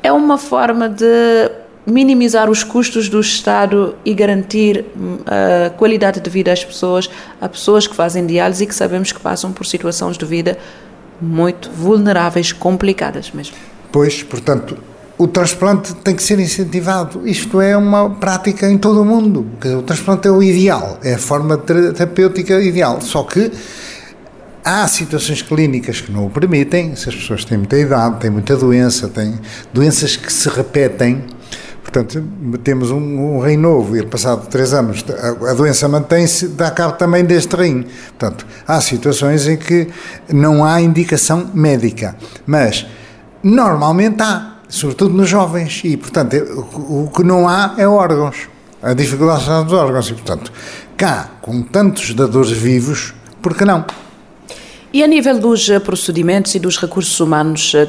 [0.00, 1.50] É uma forma de
[1.84, 4.84] minimizar os custos do Estado e garantir
[5.26, 9.10] a uh, qualidade de vida às pessoas, a pessoas que fazem diálise e que sabemos
[9.10, 10.56] que passam por situações de vida
[11.20, 13.56] muito vulneráveis, complicadas mesmo.
[13.90, 14.78] Pois, portanto,
[15.16, 17.26] o transplante tem que ser incentivado.
[17.26, 19.46] Isto é uma prática em todo o mundo.
[19.78, 23.00] O transplante é o ideal, é a forma terapêutica ideal.
[23.00, 23.52] Só que
[24.64, 28.56] há situações clínicas que não o permitem, se as pessoas têm muita idade, têm muita
[28.56, 29.38] doença, têm
[29.72, 31.22] doenças que se repetem.
[31.80, 32.24] Portanto,
[32.64, 36.94] temos um, um rim novo e passado três anos a, a doença mantém-se, dá cabo
[36.94, 37.84] também deste rim.
[38.18, 39.86] Portanto, há situações em que
[40.32, 42.84] não há indicação médica, mas
[43.44, 46.36] normalmente há sobretudo nos jovens, e portanto
[46.74, 48.48] o que não há é órgãos,
[48.82, 50.52] a dificuldade dos órgãos, e portanto
[50.96, 53.84] cá, com tantos dadores vivos, por que não?
[54.92, 57.86] E a nível dos eh, procedimentos e dos recursos humanos eh,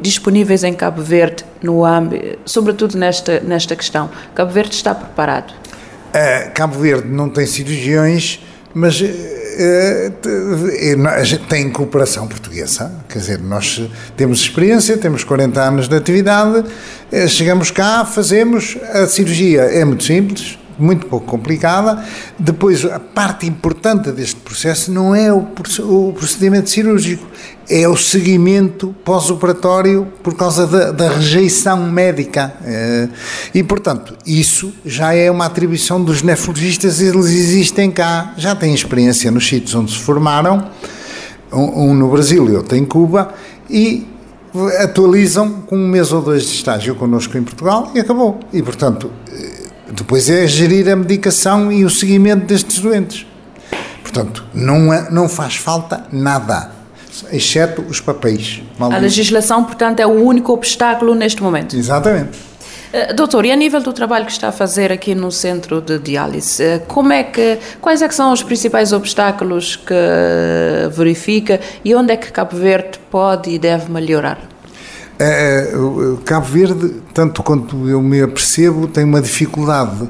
[0.00, 5.50] disponíveis em Cabo Verde, no âmbito, sobretudo nesta, nesta questão, Cabo Verde está preparado?
[5.50, 8.40] Uh, Cabo Verde não tem cirurgiões,
[8.72, 10.12] mas eh,
[11.24, 13.82] gente tem cooperação portuguesa, quer dizer, nós
[14.16, 16.64] temos experiência, temos 40 anos de atividade,
[17.12, 22.04] eh, chegamos cá, fazemos, a cirurgia é muito simples, muito pouco complicada.
[22.38, 25.42] Depois, a parte importante deste processo não é o
[26.12, 27.26] procedimento cirúrgico,
[27.68, 32.54] é o seguimento pós-operatório por causa da, da, rejeição médica.
[32.64, 33.08] Eh,
[33.54, 39.30] e, portanto, isso já é uma atribuição dos nefrologistas, eles existem cá, já têm experiência
[39.30, 40.70] nos sítios onde se formaram,
[41.52, 43.34] um, no Brasil e outro em Cuba,
[43.68, 44.06] e
[44.80, 48.40] atualizam com um mês ou dois de estágio connosco em Portugal e acabou.
[48.52, 49.10] E, portanto,
[49.92, 53.26] depois é gerir a medicação e o seguimento destes doentes.
[54.02, 56.70] Portanto, não, é, não faz falta nada,
[57.30, 58.62] exceto os papéis.
[58.78, 61.76] A legislação, portanto, é o único obstáculo neste momento.
[61.76, 62.38] Exatamente.
[62.96, 65.98] Uh, doutor, e a nível do trabalho que está a fazer aqui no centro de
[65.98, 69.94] diálise, uh, como é que, quais é que são os principais obstáculos que
[70.92, 74.38] verifica e onde é que Cabo Verde pode e deve melhorar?
[75.18, 75.72] É,
[76.24, 80.08] Cabo Verde, tanto quanto eu me apercebo, tem uma dificuldade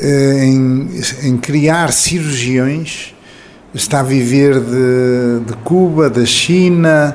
[0.00, 0.88] em,
[1.22, 3.14] em criar cirurgiões.
[3.74, 7.14] Está a viver de, de Cuba, da China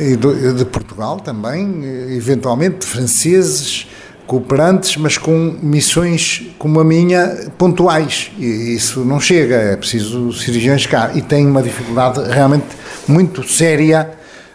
[0.00, 1.84] e de, de Portugal também,
[2.16, 3.86] eventualmente de franceses
[4.26, 8.30] cooperantes, mas com missões como a minha pontuais.
[8.38, 11.10] E isso não chega, é preciso cirurgiões cá.
[11.14, 12.66] E tem uma dificuldade realmente
[13.06, 14.10] muito séria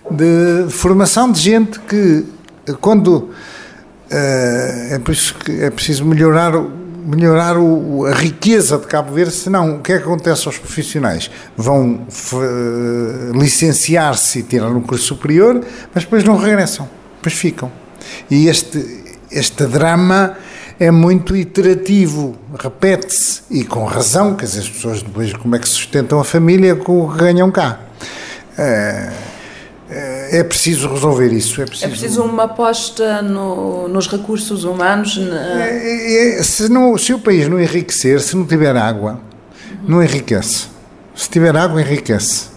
[0.09, 2.25] de formação de gente que,
[2.81, 3.29] quando.
[4.09, 6.53] Uh, é por isso que é preciso melhorar,
[7.07, 11.31] melhorar o, a riqueza de Cabo Verde, senão o que é que acontece aos profissionais?
[11.55, 17.71] Vão uh, licenciar-se e tirar um curso superior, mas depois não regressam, depois ficam.
[18.29, 20.35] E este, este drama
[20.79, 25.67] é muito iterativo, repete-se, e com razão, quer dizer, as pessoas depois como é que
[25.67, 27.79] sustentam a família com o que ganham cá.
[28.57, 29.11] É,
[30.31, 31.61] é, é preciso resolver isso.
[31.61, 35.17] É preciso, é preciso uma aposta no, nos recursos humanos.
[35.17, 35.65] Na...
[35.65, 39.19] É, é, é, se, não, se o país não enriquecer, se não tiver água,
[39.87, 40.67] não enriquece.
[41.15, 42.47] Se tiver água, enriquece.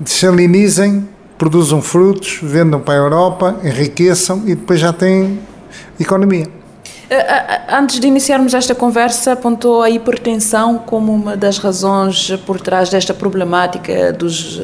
[0.00, 1.08] Desalinizem
[1.40, 5.40] produzam frutos, vendam para a Europa, enriqueçam e depois já têm
[5.98, 6.46] economia.
[7.08, 12.60] Eh, eh, antes de iniciarmos esta conversa, apontou a hipertensão como uma das razões por
[12.60, 14.60] trás desta problemática dos,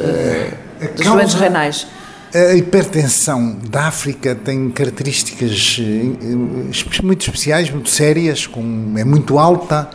[0.81, 1.87] eh, dos causa, doentes renais.
[2.35, 5.81] A hipertensão da África tem características
[7.03, 9.89] muito especiais, muito sérias, com, é muito alta,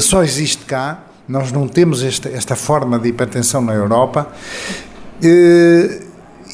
[0.00, 1.04] só existe cá.
[1.28, 4.32] Nós não temos esta, esta forma de hipertensão na Europa
[5.22, 6.00] eh,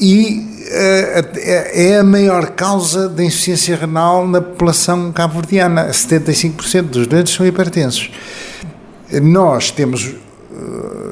[0.01, 5.89] e eh, é a maior causa de insuficiência renal na população cabo-verdiana.
[5.89, 8.11] 75% dos doentes são hipertensos.
[9.21, 10.15] Nós temos eh,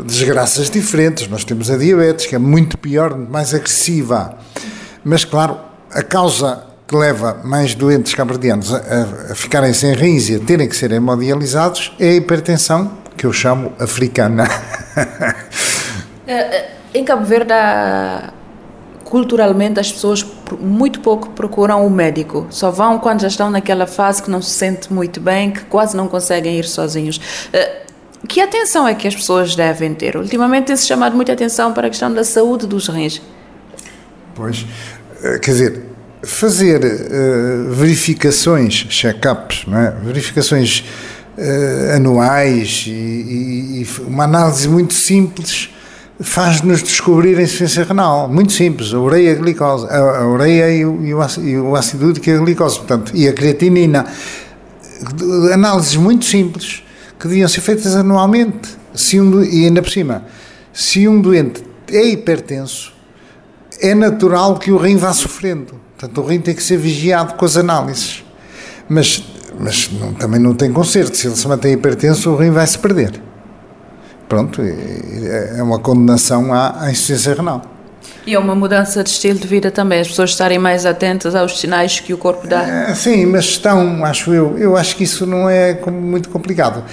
[0.06, 1.28] desgraças diferentes.
[1.28, 4.38] Nós temos a diabetes, que é muito pior, mais agressiva.
[5.04, 5.58] Mas, claro,
[5.92, 8.78] a causa que leva mais doentes cabo-verdianos a,
[9.32, 13.34] a, ficarem sem rins e a terem que ser hemodializados é a hipertensão, que eu
[13.34, 14.48] chamo africana.
[16.94, 17.54] Em Cabo Verde,
[19.06, 20.26] culturalmente, as pessoas
[20.60, 22.46] muito pouco procuram o médico.
[22.50, 25.98] Só vão quando já estão naquela fase que não se sente muito bem, que quase
[25.98, 27.20] não conseguem ir sozinhos.
[28.28, 30.16] Que atenção é que as pessoas devem ter?
[30.16, 33.22] Ultimamente tem-se chamado muita atenção para a questão da saúde dos rins.
[34.34, 34.66] Pois,
[35.22, 35.82] eh, quer dizer,
[36.24, 39.92] fazer uh, verificações, check-ups, é?
[40.06, 40.86] verificações
[41.38, 45.70] uh, anuais e, e, e, uma análise muito simples
[46.22, 48.30] faz-nos descobrir a insuficiência renal.
[48.30, 52.08] Muito simples, a ureia e a glicose, a, a ureia e o, e o ácido
[52.08, 54.06] úrico e a glicose, portanto, e a creatinina.
[55.52, 56.84] Análises muito simples
[57.20, 58.78] que deviam ser feitas anualmente.
[58.94, 60.24] Se um, e ainda por cima,
[60.72, 62.94] se um doente é hipertenso,
[63.82, 65.82] é natural que o rim vá sofrendo.
[65.98, 68.24] Portanto, o rim tem que ser vigiado com as análises.
[68.88, 69.24] Mas,
[69.60, 71.18] mas não, também não tem conserto.
[71.18, 73.22] Se ele se mantém hipertenso, o rim vai se perder
[74.34, 77.62] pronto, é uma condenação à, à insuficiência renal.
[78.26, 81.60] E é uma mudança de estilo de vida também, as pessoas estarem mais atentas aos
[81.60, 82.64] sinais que o corpo dá.
[82.90, 86.84] É, sim, mas estão, acho eu, eu acho que isso não é muito complicado.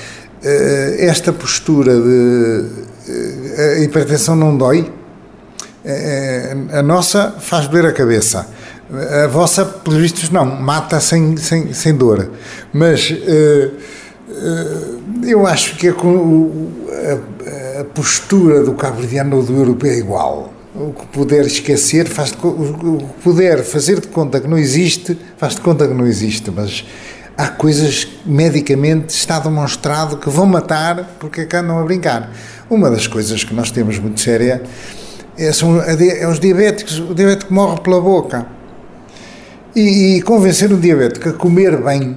[0.42, 2.64] Eh, esta postura de
[3.08, 4.90] eh, a hipertensão não dói,
[5.84, 8.46] eh, a nossa faz doer a cabeça.
[9.22, 12.28] A vossa, pelos vistos, não, mata sem, sem, sem dor.
[12.72, 13.14] Mas
[15.24, 20.52] eu acho que a, a, a postura do cabo-verdiano ou do europeu é igual.
[20.74, 25.56] O que puder esquecer, faz o que puder fazer de conta que não existe, faz
[25.56, 26.84] de conta que não existe, mas
[27.36, 32.30] há coisas medicamente está demonstrado que vão matar porque é que andam a brincar.
[32.68, 34.62] Uma das coisas que nós temos muito séria
[35.36, 36.98] é, são é os diabéticos.
[37.00, 38.46] O diabético morre pela boca.
[39.74, 42.16] E, e convencer um diabético a comer bem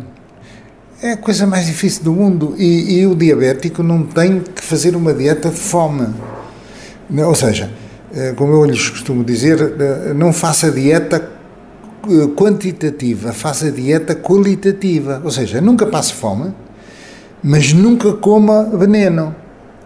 [1.02, 4.96] é a coisa mais difícil do mundo e, e, o diabético não tem que fazer
[4.96, 6.08] uma dieta de fome.
[7.12, 7.70] Ou seja,
[8.36, 11.32] como eu lhes costumo dizer, eh, não faça dieta
[12.04, 15.22] eh, quantitativa, faça dieta qualitativa.
[15.24, 16.54] Ou seja, nunca passe fome,
[17.44, 19.36] mas nunca coma veneno.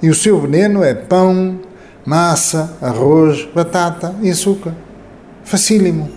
[0.02, 1.60] E o seu veneno é pão,
[2.06, 4.74] massa, arroz, batata e açúcar.
[5.44, 6.10] Facílimo.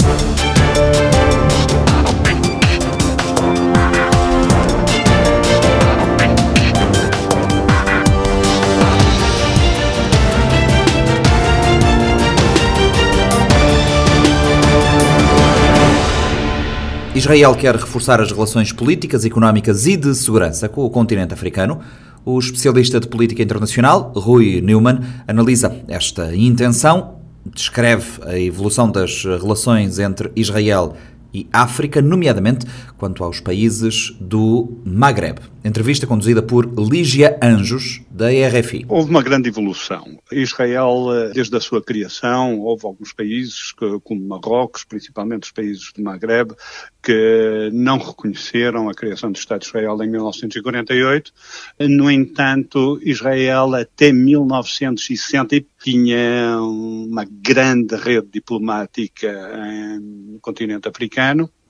[17.21, 21.79] Israel quer reforçar as relações políticas, económicas e de segurança com o continente africano.
[22.25, 29.99] O especialista de política internacional, Rui Neumann, analisa esta intenção descreve a evolução das relações
[29.99, 31.10] entre Israel e
[31.53, 32.67] África, nomeadamente
[32.97, 35.39] quanto aos países do Maghreb.
[35.63, 38.87] Entrevista conduzida por Lígia Anjos, da RFI.
[38.89, 40.19] Houve uma grande evolução.
[40.33, 43.73] Israel, eh, desde a sua criação, houve alguns países,
[44.05, 46.53] como Marrocos, principalmente os países do Maghreb,
[47.03, 51.33] que não reconheceram a criação do Estado de Israel em 1948.
[51.89, 59.31] No entanto, Israel até 1960 tinha uma grande rede diplomática
[60.01, 61.20] no continente africano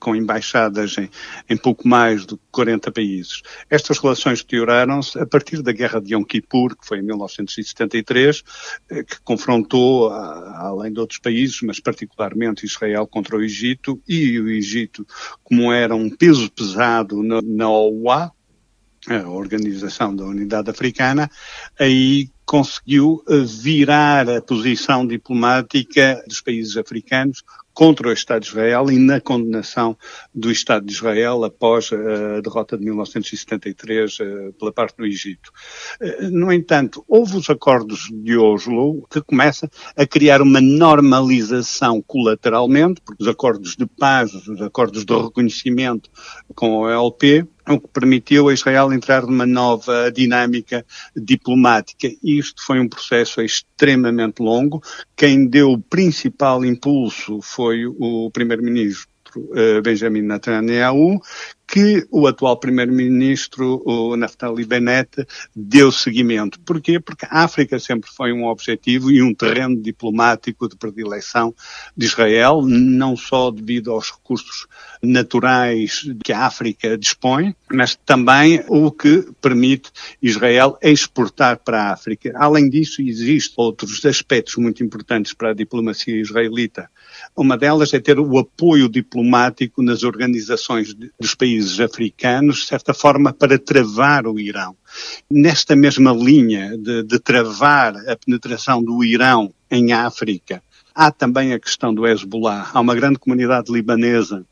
[0.01, 1.09] com embaixadas em,
[1.47, 3.43] em, pouco mais de 40 países.
[3.69, 8.43] Estas relações pioraram-se a partir da Guerra de Yom Kippur, que foi em 1973,
[8.89, 14.49] eh, que confrontou, além de outros países, mas particularmente Israel contra o Egito, e o
[14.49, 15.05] Egito,
[15.43, 18.31] como era um peso pesado na, na OUA,
[19.07, 21.29] a Organização da Unidade Africana,
[21.79, 27.43] aí conseguiu eh, virar a posição diplomática dos países africanos
[27.73, 29.97] contra o Estado de Israel e na condenação
[30.33, 35.51] do Estado de Israel após a derrota de 1973 eh, pela parte do Egito.
[35.99, 43.01] Eh, no entanto, houve os acordos de Oslo que começam a criar uma normalização colateralmente,
[43.01, 46.09] porque os acordos de paz, os acordos de reconhecimento
[46.55, 50.85] com a OLP, o que permitiu a Israel entrar numa nova dinâmica
[51.15, 52.09] diplomática.
[52.23, 54.81] Isto foi um processo extremamente longo.
[55.15, 59.09] Quem deu o principal impulso foi o primeiro-ministro
[59.55, 61.21] eh, Benjamin Netanyahu,
[61.71, 66.59] que o atual primeiro-ministro, o Naftali Bennett, deu seguimento.
[66.59, 66.99] Porquê?
[66.99, 71.55] Porque a África sempre foi um objetivo e um terreno diplomático de predileção
[71.95, 74.67] de Israel, não só devido aos recursos
[75.01, 79.91] naturais que a África dispõe, mas também o que permite
[80.21, 82.33] Israel exportar para a África.
[82.35, 86.89] Além disso, existem outros aspectos muito importantes para a diplomacia israelita.
[87.35, 93.33] Uma delas é ter o apoio diplomático nas organizações dos países africanos, de certa forma,
[93.33, 94.75] para travar o Irão.
[95.29, 100.61] Nesta mesma linha de, de travar a penetração do Irão em África,
[100.93, 102.69] há também a questão do Hezbollah.
[102.73, 104.45] Há uma grande comunidade libanesa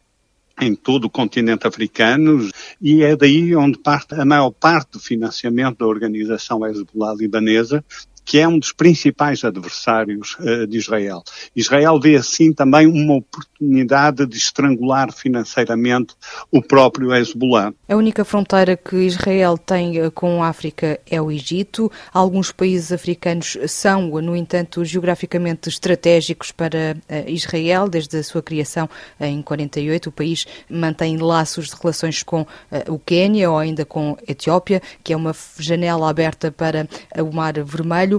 [0.61, 2.49] em todo o continente africano
[2.81, 7.83] e é daí onde parte a maior parte do financiamento da organização Hezbollah libanesa
[8.29, 11.23] que é um dos principais adversários uh, de Israel.
[11.55, 16.13] Israel vê assim também uma oportunidade de estrangular financeiramente
[16.51, 17.73] o próprio Hezbollah.
[17.87, 21.91] A única fronteira que Israel tem eh, com a África é o Egito.
[22.13, 28.87] Alguns países africanos são, no entanto, geograficamente estratégicos para uh, Israel desde a sua criação
[29.19, 30.09] em 48.
[30.09, 32.45] O país mantém laços de relações com
[32.87, 37.53] o Quênia ou ainda com a Etiópia, que é uma janela aberta para o Mar
[37.63, 38.18] Vermelho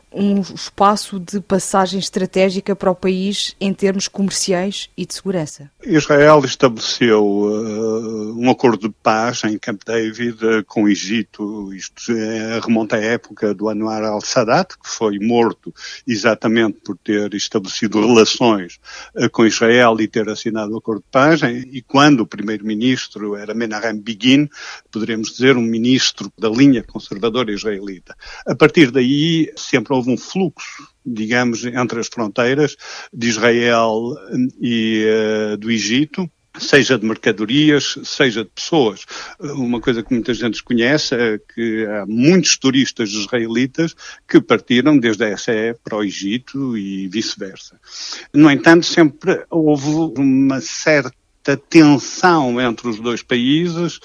[0.13, 5.71] um espaço de passagem estratégica para o país em termos comerciais e de segurança.
[5.83, 11.73] Israel estabeleceu uh, um acordo de paz em Camp David uh, com o Egito.
[11.73, 15.73] Isto é, remonta à época do Anwar al-Sadat, que foi morto
[16.05, 18.79] exatamente por ter estabelecido relações
[19.15, 21.41] uh, com Israel e ter assinado o acordo de paz.
[21.41, 24.49] E quando o primeiro-ministro era Menahem Begin,
[24.91, 28.15] poderíamos dizer um ministro da linha conservadora israelita.
[28.45, 32.75] A partir daí, sempre houve um fluxo, digamos, entre as fronteiras
[33.13, 34.15] de Israel
[34.59, 35.05] e
[35.53, 36.29] uh, do Egito,
[36.59, 39.05] seja de mercadorias, seja de pessoas.
[39.39, 43.95] Uma coisa que muita gente conhece é que há muitos turistas israelitas
[44.27, 47.79] que partiram desde a SE para o Egito e vice-versa.
[48.33, 51.13] No entanto, sempre houve uma certa
[51.69, 53.99] tensão entre os dois países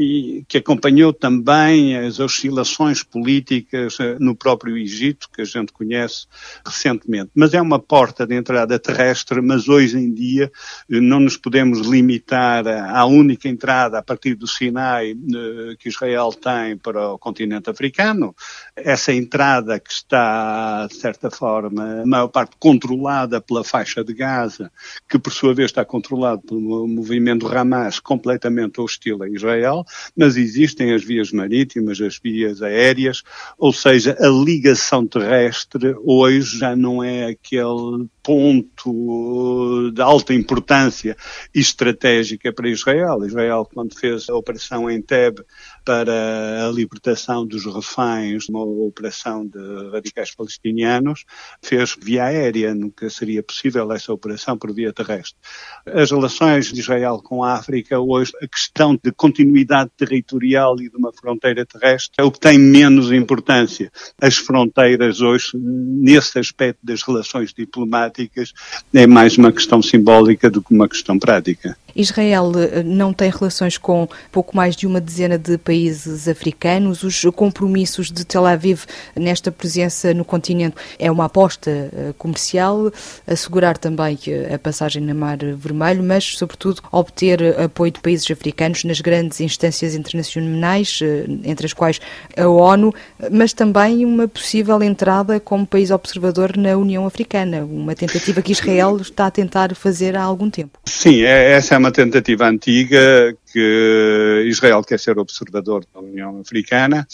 [0.00, 6.26] e que acompanhou também as oscilações políticas eh, no próprio Egito, que a gente conhece
[6.64, 7.30] recentemente.
[7.34, 10.50] Mas é uma porta de entrada terrestre, mas hoje em dia
[10.90, 16.32] eh, não nos podemos limitar à única entrada a partir do Sinai eh, que Israel
[16.32, 18.34] tem para o continente africano.
[18.74, 24.72] Essa entrada que está, de certa forma, a maior parte controlada pela faixa de Gaza,
[25.06, 29.84] que por sua vez está controlado pelo movimento Hamas completamente hostil a Israel,
[30.16, 33.22] mas existem as vias marítimas, as vias aéreas,
[33.58, 41.16] ou seja, a ligação terrestre hoje já não é aquele ponto de alta importância
[41.54, 43.24] estratégica para Israel.
[43.24, 45.40] Israel, quando fez a operação em Teb
[45.84, 49.58] para a libertação dos reféns, uma operação de
[49.92, 51.24] radicais palestinianos,
[51.62, 55.38] fez via aérea, nunca seria possível essa operação por via terrestre.
[55.86, 60.96] As relações de Israel com a África, hoje, a questão de continuidade territorial e de
[60.96, 63.90] uma fronteira terrestre é o que tem menos importância.
[64.20, 68.52] As fronteiras hoje, nesse aspecto das relações diplomáticas, diplomáticas
[68.92, 71.76] é mais uma questão simbólica do que uma questão prática.
[71.94, 77.02] Israel eh, não tem relações com pouco mais de uma dezena de países africanos.
[77.02, 78.84] Os compromissos de Tel Aviv
[79.14, 82.92] nesta presença no continente é uma aposta eh, comercial,
[83.26, 84.18] assegurar também
[84.52, 89.94] a passagem no Mar Vermelho, mas, sobretudo, obter apoio de países africanos nas grandes instâncias
[89.94, 92.00] internacionais, eh, entre as quais
[92.36, 92.94] a ONU,
[93.30, 98.96] mas também uma possível entrada como país observador na União Africana, uma tentativa que Israel
[98.98, 100.78] está a tentar fazer há algum tempo.
[100.84, 107.06] Sim, é, essa é uma tentativa antiga que Israel quer ser observador da União Africana,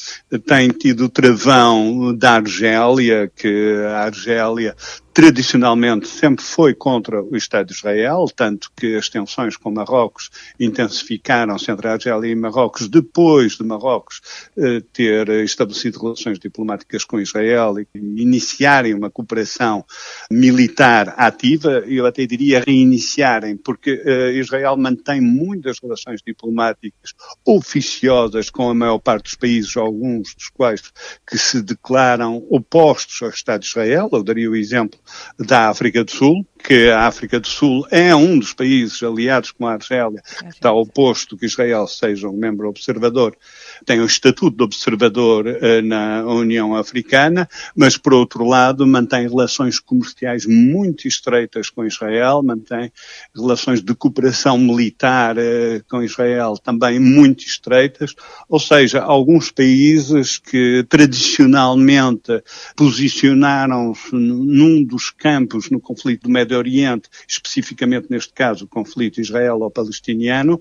[0.44, 4.74] tem tido travão da Argélia, que a Argélia
[5.16, 10.28] tradicionalmente sempre foi contra o Estado de Israel, tanto que as tensões com Marrocos
[10.60, 14.20] intensificaram-se entre a Argélia e Marrocos depois de Marrocos
[14.58, 19.86] eh, ter estabelecido relações diplomáticas com Israel e iniciarem uma cooperação
[20.30, 28.68] militar ativa, eu até diria reiniciarem, porque eh, Israel mantém muitas relações diplomáticas oficiosas com
[28.68, 30.82] a maior parte dos países, alguns dos quais
[31.26, 34.10] que se declaram opostos ao Estado de Israel.
[34.12, 35.05] Eu daria o exemplo
[35.38, 39.68] da África do Sul, que a África do Sul é um dos países aliados com
[39.68, 43.36] a Argélia que está oposto que Israel seja um membro observador,
[43.84, 49.78] tem o estatuto de observador uh, na União Africana, mas por outro lado mantém relações
[49.78, 52.90] comerciais muito estreitas com Israel, mantém
[53.32, 58.12] relações de cooperação militar uh, com Israel também muito estreitas,
[58.48, 62.42] ou seja, alguns países que tradicionalmente
[62.74, 70.60] posicionaram-se num dos campos no conflito do Médio Oriente, especificamente neste caso o conflito israelo-palestiniano,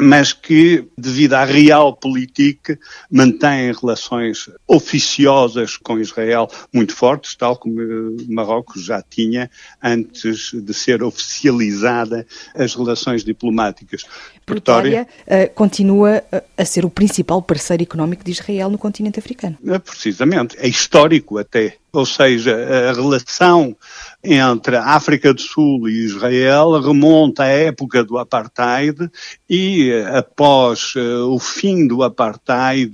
[0.00, 2.78] mas que, devido à realpolitik,
[3.10, 7.76] mantém relações oficiosas com Israel muito fortes, tal como
[8.28, 9.50] Marrocos já tinha
[9.82, 14.04] antes de ser oficializada as relações diplomáticas.
[14.46, 19.56] Pretória uh, continua eh, a ser o principal parceiro económico de Israel no continente africano.
[19.84, 21.76] Precisamente, é histórico até.
[21.92, 22.54] Ou seja,
[22.90, 23.76] a relação
[24.22, 29.10] entre a África do Sul e Israel remonta à época do apartheid
[29.48, 32.92] e após uh, o fim do apartheid,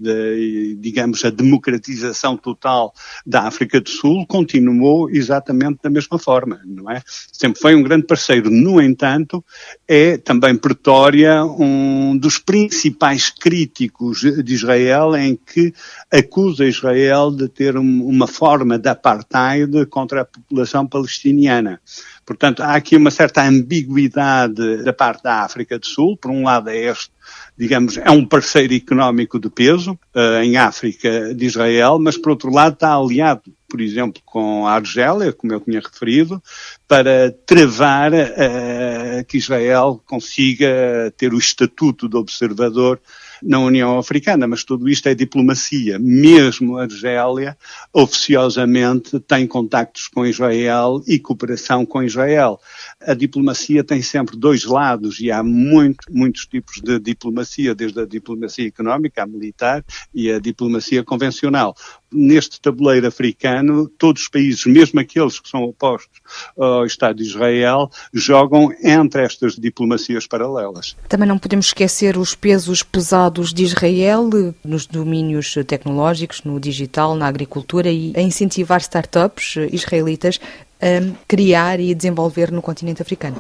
[0.79, 2.95] digamos a democratização total
[3.27, 7.03] da África do Sul, continuou exatamente da mesma forma, não é?
[7.33, 8.51] Sempre foi um grande parceiro.
[8.51, 9.45] No entanto,
[9.89, 15.73] é também Pretória um dos principais críticos de Israel em que
[16.11, 21.81] acusa Israel de ter um, uma forma de apartheid contra a população palestiniana.
[22.25, 26.17] Portanto, há aqui uma certa ambiguidade da parte da África do Sul.
[26.17, 27.11] Por um lado, é este
[27.59, 32.51] digamos, é um parceiro económico de peso uh, em África de Israel, mas por outro
[32.51, 36.41] lado está aliado, por exemplo, com a Argélia, como eu tinha referido,
[36.87, 43.01] para travar uh, que Israel consiga ter o estatuto de observador
[43.43, 45.99] na União Africana, mas tudo isto é diplomacia.
[45.99, 47.57] Mesmo a Argélia,
[47.93, 52.61] oficiosamente, tem contactos com Israel e cooperação com Israel.
[53.01, 58.07] A diplomacia tem sempre dois lados e há muito, muitos tipos de diplomacia, desde a
[58.07, 59.85] diplomacia económica, a militar
[60.15, 61.75] e a diplomacia convencional
[62.13, 66.21] neste tabuleiro africano, todos os países, mesmo aqueles que são opostos
[66.57, 70.97] ao Estado de Israel, jogam entre estas diplomacias paralelas.
[71.09, 74.31] Também não podemos esquecer os pesos pesados de Israel
[74.65, 80.41] nos domínios tecnológicos, no digital, na agricultura e a incentivar startups israelitas
[80.81, 83.37] a criar e desenvolver no continente africano.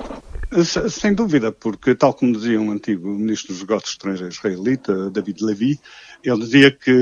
[0.88, 5.78] Sem dúvida, porque, tal como dizia um antigo ministro dos negócios estrangeiros israelita, David Levy,
[6.28, 6.92] ele dizia que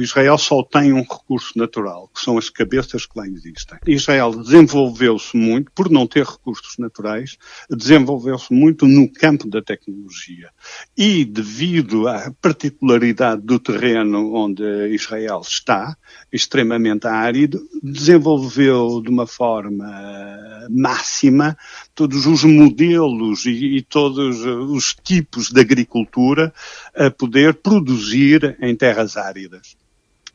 [0.00, 3.78] Israel só tem um recurso natural, que são as cabeças que lá existem.
[3.86, 7.36] Israel desenvolveu-se muito, por não ter recursos naturais,
[7.70, 10.50] desenvolveu-se muito no campo da tecnologia.
[10.96, 15.96] E devido à particularidade do terreno onde Israel está,
[16.32, 19.86] extremamente árido, desenvolveu de uma forma
[20.70, 21.56] máxima
[21.94, 26.52] todos os modelos e, e todos os tipos de agricultura
[26.94, 29.76] a poder produzir em terras áridas.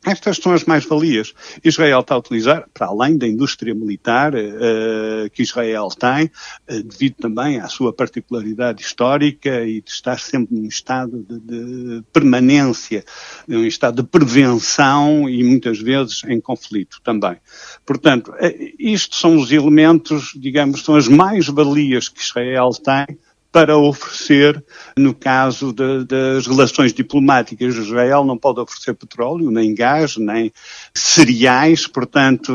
[0.06, 1.32] Estas são as mais-valias.
[1.64, 7.14] Israel está a utilizar, para além da indústria militar uh, que Israel tem, uh, devido
[7.14, 13.02] também à sua particularidade histórica e de estar sempre num estado de, de permanência,
[13.48, 17.38] num estado de prevenção e muitas vezes em conflito também.
[17.86, 23.18] Portanto, uh, isto são os elementos, digamos, são as mais-valias que Israel tem
[23.54, 24.64] para oferecer,
[24.98, 30.52] no caso de, das relações diplomáticas, Israel não pode oferecer petróleo, nem gás, nem
[30.92, 32.52] cereais, portanto,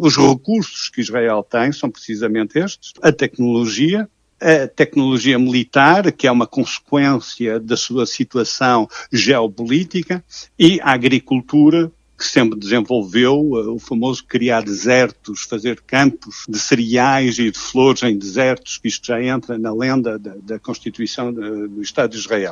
[0.00, 4.08] os recursos que Israel tem são precisamente estes, a tecnologia,
[4.40, 10.24] a tecnologia militar, que é uma consequência da sua situação geopolítica,
[10.56, 11.90] e a agricultura,
[12.20, 18.02] que sempre desenvolveu uh, o famoso criar desertos, fazer campos de cereais e de flores
[18.02, 22.50] em desertos, que isto já entra na lenda da, da Constituição do Estado de Israel.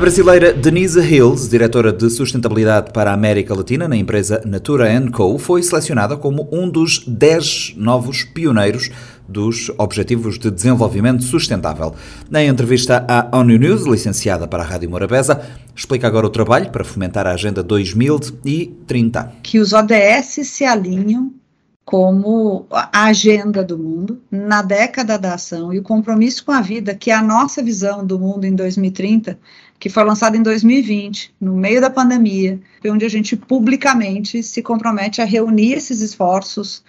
[0.00, 5.38] A brasileira Denise Hills, diretora de sustentabilidade para a América Latina na empresa Natura Co,
[5.38, 8.88] foi selecionada como um dos 10 novos pioneiros
[9.28, 11.94] dos Objetivos de Desenvolvimento Sustentável.
[12.30, 15.42] Na entrevista à ONU News, licenciada para a Rádio Morabeza,
[15.76, 19.34] explica agora o trabalho para fomentar a Agenda 2030.
[19.42, 21.30] Que os ODS se alinham
[21.84, 26.94] como a agenda do mundo na década da ação e o compromisso com a vida,
[26.94, 29.36] que é a nossa visão do mundo em 2030,
[29.80, 35.22] que foi lançado em 2020, no meio da pandemia, onde a gente publicamente se compromete
[35.22, 36.84] a reunir esses esforços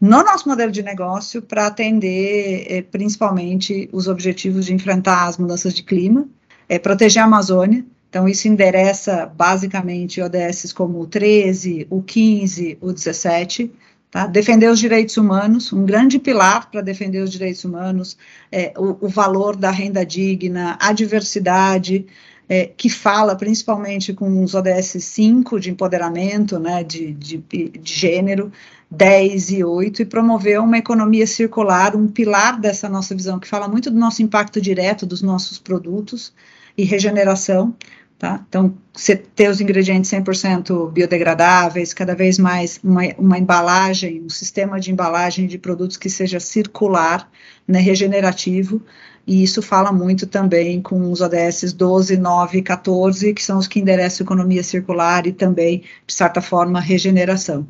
[0.00, 5.74] no nosso modelo de negócio para atender eh, principalmente os objetivos de enfrentar as mudanças
[5.74, 6.28] de clima,
[6.68, 7.84] eh, proteger a Amazônia.
[8.08, 13.72] Então, isso endereça basicamente ODS como o 13, o 15, o 17.
[14.08, 14.26] Tá?
[14.26, 18.16] Defender os direitos humanos, um grande pilar para defender os direitos humanos,
[18.52, 22.06] é, o, o valor da renda digna, a diversidade,
[22.48, 28.52] é, que fala principalmente com os ODS 5 de empoderamento, né, de, de, de gênero,
[28.90, 33.66] 10 e 8, e promover uma economia circular, um pilar dessa nossa visão, que fala
[33.66, 36.32] muito do nosso impacto direto dos nossos produtos
[36.78, 37.74] e regeneração,
[38.16, 38.44] tá?
[38.48, 44.78] Então, você ter os ingredientes 100% biodegradáveis, cada vez mais uma, uma embalagem, um sistema
[44.78, 47.28] de embalagem de produtos que seja circular,
[47.66, 48.80] né, regenerativo,
[49.26, 53.66] e isso fala muito também com os ODS 12, 9 e 14, que são os
[53.66, 57.66] que endereçam economia circular e também, de certa forma, regeneração.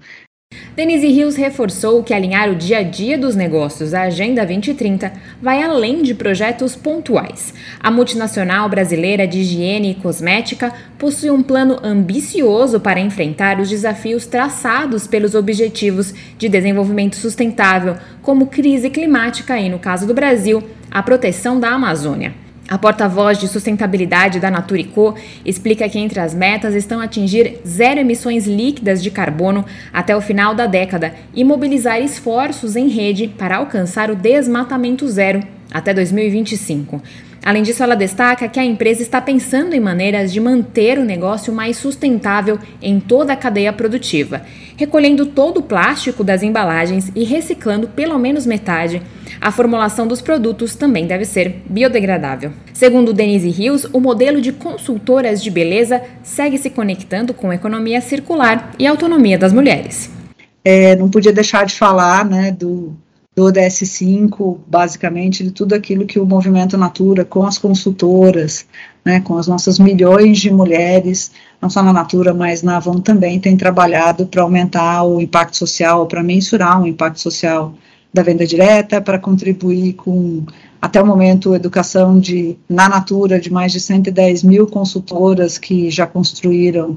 [0.77, 5.63] Denise Rios reforçou que alinhar o dia a dia dos negócios à Agenda 2030 vai
[5.63, 7.55] além de projetos pontuais.
[7.81, 14.27] A multinacional brasileira de higiene e cosmética possui um plano ambicioso para enfrentar os desafios
[14.27, 21.03] traçados pelos Objetivos de Desenvolvimento Sustentável, como crise climática e, no caso do Brasil, a
[21.03, 22.46] proteção da Amazônia.
[22.69, 25.15] A porta-voz de sustentabilidade da Naturico
[25.45, 30.53] explica que entre as metas estão atingir zero emissões líquidas de carbono até o final
[30.53, 37.01] da década e mobilizar esforços em rede para alcançar o desmatamento zero até 2025.
[37.47, 41.53] Além disso, ela destaca que a empresa está pensando em maneiras de manter o negócio
[41.53, 44.43] mais sustentável em toda a cadeia produtiva,
[44.77, 49.01] recolhendo todo o plástico das embalagens e reciclando pelo menos metade.
[49.41, 52.51] A formulação dos produtos também deve ser biodegradável.
[52.73, 58.01] Segundo Denise Rios, o modelo de consultoras de beleza segue se conectando com a economia
[58.01, 60.11] circular e a autonomia das mulheres.
[60.65, 62.97] É, não podia deixar de falar né, do
[63.37, 68.65] do ODS5, basicamente, de tudo aquilo que o Movimento Natura, com as consultoras,
[69.05, 71.31] né, com as nossas milhões de mulheres,
[71.61, 76.07] não só na Natura, mas na Avon também, tem trabalhado para aumentar o impacto social,
[76.07, 77.75] para mensurar o impacto social
[78.13, 80.47] da venda direta, para contribuir com,
[80.81, 86.07] até o momento, educação de, na Natura de mais de 110 mil consultoras que já
[86.07, 86.97] construíram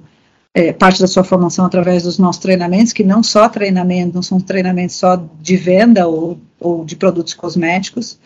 [0.54, 4.39] é, parte da sua formação através dos nossos treinamentos, que não só treinamento, não são
[4.39, 8.20] treinamentos só de venda ou, ou de produtos cosméticos,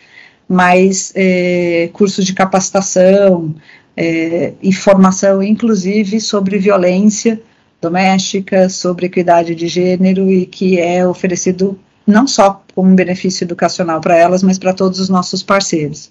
[0.48, 3.54] mas é, cursos de capacitação
[3.96, 7.40] é, e formação, inclusive, sobre violência
[7.80, 14.16] doméstica, sobre equidade de gênero e que é oferecido não só como benefício educacional para
[14.16, 16.10] elas, mas para todos os nossos parceiros.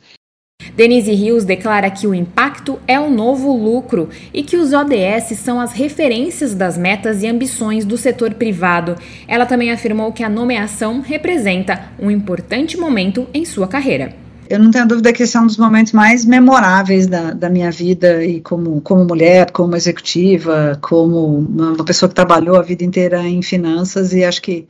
[0.76, 5.60] Denise Rios declara que o impacto é o novo lucro e que os ODS são
[5.60, 8.96] as referências das metas e ambições do setor privado.
[9.28, 14.14] Ela também afirmou que a nomeação representa um importante momento em sua carreira.
[14.50, 17.72] Eu não tenho dúvida que esse é um dos momentos mais memoráveis da, da minha
[17.72, 23.22] vida e como, como mulher, como executiva, como uma pessoa que trabalhou a vida inteira
[23.24, 24.68] em finanças e acho que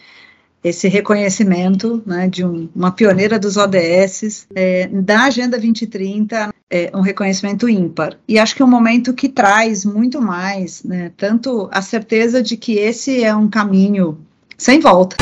[0.64, 7.02] esse reconhecimento né, de um, uma pioneira dos ODS, é, da Agenda 2030, é um
[7.02, 8.18] reconhecimento ímpar.
[8.28, 12.56] E acho que é um momento que traz muito mais, né, tanto a certeza de
[12.56, 14.18] que esse é um caminho
[14.58, 15.18] sem volta.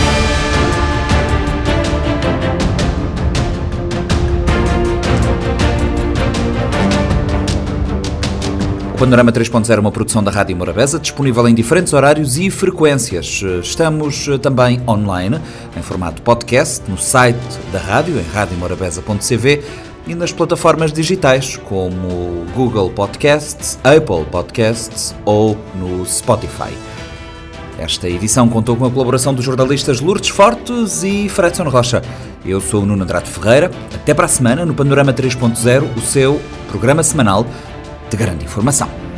[9.01, 13.41] Panorama 3.0 é uma produção da Rádio Morabeza, disponível em diferentes horários e frequências.
[13.63, 15.41] Estamos eh, também online,
[15.75, 17.39] em formato podcast, no site
[17.73, 19.63] da rádio, em radiomorabeza.cv
[20.05, 26.71] e nas plataformas digitais, como Google Podcasts, Apple Podcasts ou no Spotify.
[27.79, 32.03] Esta edição contou com a colaboração dos jornalistas Lourdes Fortes e Fredson Rocha.
[32.45, 33.71] Eu sou o Nuno Andrade Ferreira.
[33.95, 36.39] Até para a semana no Panorama 3.0, o seu
[36.69, 37.47] programa semanal
[38.11, 39.10] te grande informação.